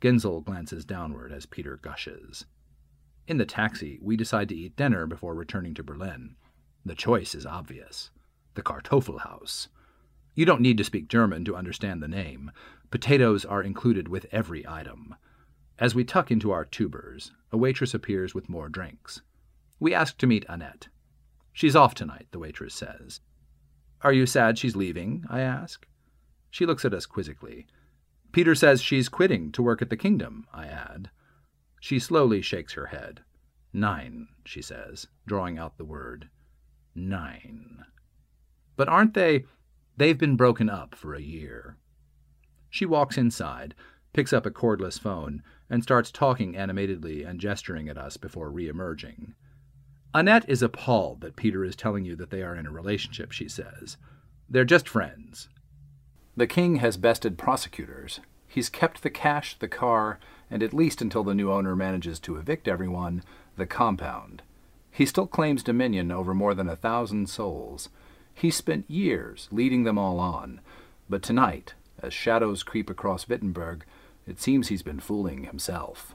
Ginzel 0.00 0.44
glances 0.44 0.84
downward 0.84 1.32
as 1.32 1.46
Peter 1.46 1.76
gushes. 1.76 2.46
In 3.26 3.36
the 3.36 3.44
taxi, 3.44 3.98
we 4.00 4.16
decide 4.16 4.48
to 4.48 4.56
eat 4.56 4.76
dinner 4.76 5.06
before 5.06 5.34
returning 5.34 5.74
to 5.74 5.82
Berlin. 5.82 6.36
The 6.84 6.94
choice 6.94 7.34
is 7.34 7.44
obvious 7.44 8.10
the 8.54 8.62
Kartoffelhaus. 8.62 9.68
You 10.34 10.44
don't 10.44 10.60
need 10.60 10.78
to 10.78 10.84
speak 10.84 11.08
German 11.08 11.44
to 11.44 11.56
understand 11.56 12.02
the 12.02 12.08
name. 12.08 12.50
Potatoes 12.90 13.44
are 13.44 13.62
included 13.62 14.08
with 14.08 14.26
every 14.32 14.66
item. 14.66 15.14
As 15.78 15.94
we 15.94 16.02
tuck 16.04 16.30
into 16.30 16.50
our 16.50 16.64
tubers, 16.64 17.30
a 17.52 17.56
waitress 17.56 17.94
appears 17.94 18.34
with 18.34 18.48
more 18.48 18.68
drinks. 18.68 19.22
We 19.78 19.94
ask 19.94 20.18
to 20.18 20.26
meet 20.26 20.44
Annette. 20.48 20.88
She's 21.52 21.76
off 21.76 21.94
tonight, 21.94 22.26
the 22.32 22.38
waitress 22.38 22.74
says. 22.74 23.20
Are 24.02 24.12
you 24.12 24.26
sad 24.26 24.58
she's 24.58 24.76
leaving? 24.76 25.24
I 25.30 25.40
ask. 25.40 25.86
She 26.50 26.66
looks 26.66 26.84
at 26.84 26.94
us 26.94 27.06
quizzically. 27.06 27.66
Peter 28.32 28.54
says 28.54 28.82
she's 28.82 29.08
quitting 29.08 29.52
to 29.52 29.62
work 29.62 29.80
at 29.80 29.90
the 29.90 29.96
kingdom, 29.96 30.46
I 30.52 30.66
add. 30.66 31.10
She 31.80 31.98
slowly 31.98 32.42
shakes 32.42 32.72
her 32.74 32.86
head. 32.86 33.22
Nein, 33.72 34.28
she 34.44 34.62
says, 34.62 35.06
drawing 35.26 35.58
out 35.58 35.78
the 35.78 35.84
word. 35.84 36.28
Nein. 36.94 37.84
But 38.76 38.88
aren't 38.88 39.14
they? 39.14 39.44
They've 39.96 40.18
been 40.18 40.36
broken 40.36 40.68
up 40.68 40.94
for 40.94 41.14
a 41.14 41.20
year. 41.20 41.76
She 42.70 42.84
walks 42.84 43.16
inside, 43.16 43.74
picks 44.12 44.32
up 44.32 44.46
a 44.46 44.50
cordless 44.50 44.98
phone, 44.98 45.42
and 45.70 45.82
starts 45.82 46.10
talking 46.10 46.56
animatedly 46.56 47.22
and 47.22 47.40
gesturing 47.40 47.88
at 47.88 47.98
us 47.98 48.16
before 48.16 48.50
re-emerging. 48.50 49.34
Annette 50.14 50.48
is 50.48 50.62
appalled 50.62 51.20
that 51.20 51.36
Peter 51.36 51.64
is 51.64 51.76
telling 51.76 52.04
you 52.04 52.16
that 52.16 52.30
they 52.30 52.42
are 52.42 52.56
in 52.56 52.66
a 52.66 52.70
relationship, 52.70 53.30
she 53.32 53.48
says. 53.48 53.96
They're 54.48 54.64
just 54.64 54.88
friends. 54.88 55.48
The 56.36 56.46
king 56.46 56.76
has 56.76 56.96
bested 56.96 57.36
prosecutors. 57.36 58.20
He's 58.46 58.70
kept 58.70 59.02
the 59.02 59.10
cash, 59.10 59.58
the 59.58 59.68
car, 59.68 60.18
and 60.50 60.62
at 60.62 60.72
least 60.72 61.02
until 61.02 61.24
the 61.24 61.34
new 61.34 61.52
owner 61.52 61.76
manages 61.76 62.18
to 62.20 62.36
evict 62.36 62.66
everyone, 62.66 63.22
the 63.56 63.66
compound. 63.66 64.42
He 64.90 65.04
still 65.04 65.26
claims 65.26 65.62
dominion 65.62 66.10
over 66.10 66.32
more 66.32 66.54
than 66.54 66.68
a 66.68 66.76
thousand 66.76 67.28
souls. 67.28 67.90
He 68.32 68.50
spent 68.50 68.90
years 68.90 69.48
leading 69.50 69.84
them 69.84 69.98
all 69.98 70.18
on, 70.18 70.60
but 71.08 71.22
tonight, 71.22 71.74
as 72.02 72.14
shadows 72.14 72.62
creep 72.62 72.88
across 72.88 73.28
Wittenberg, 73.28 73.84
it 74.28 74.40
seems 74.40 74.68
he's 74.68 74.82
been 74.82 75.00
fooling 75.00 75.44
himself. 75.44 76.14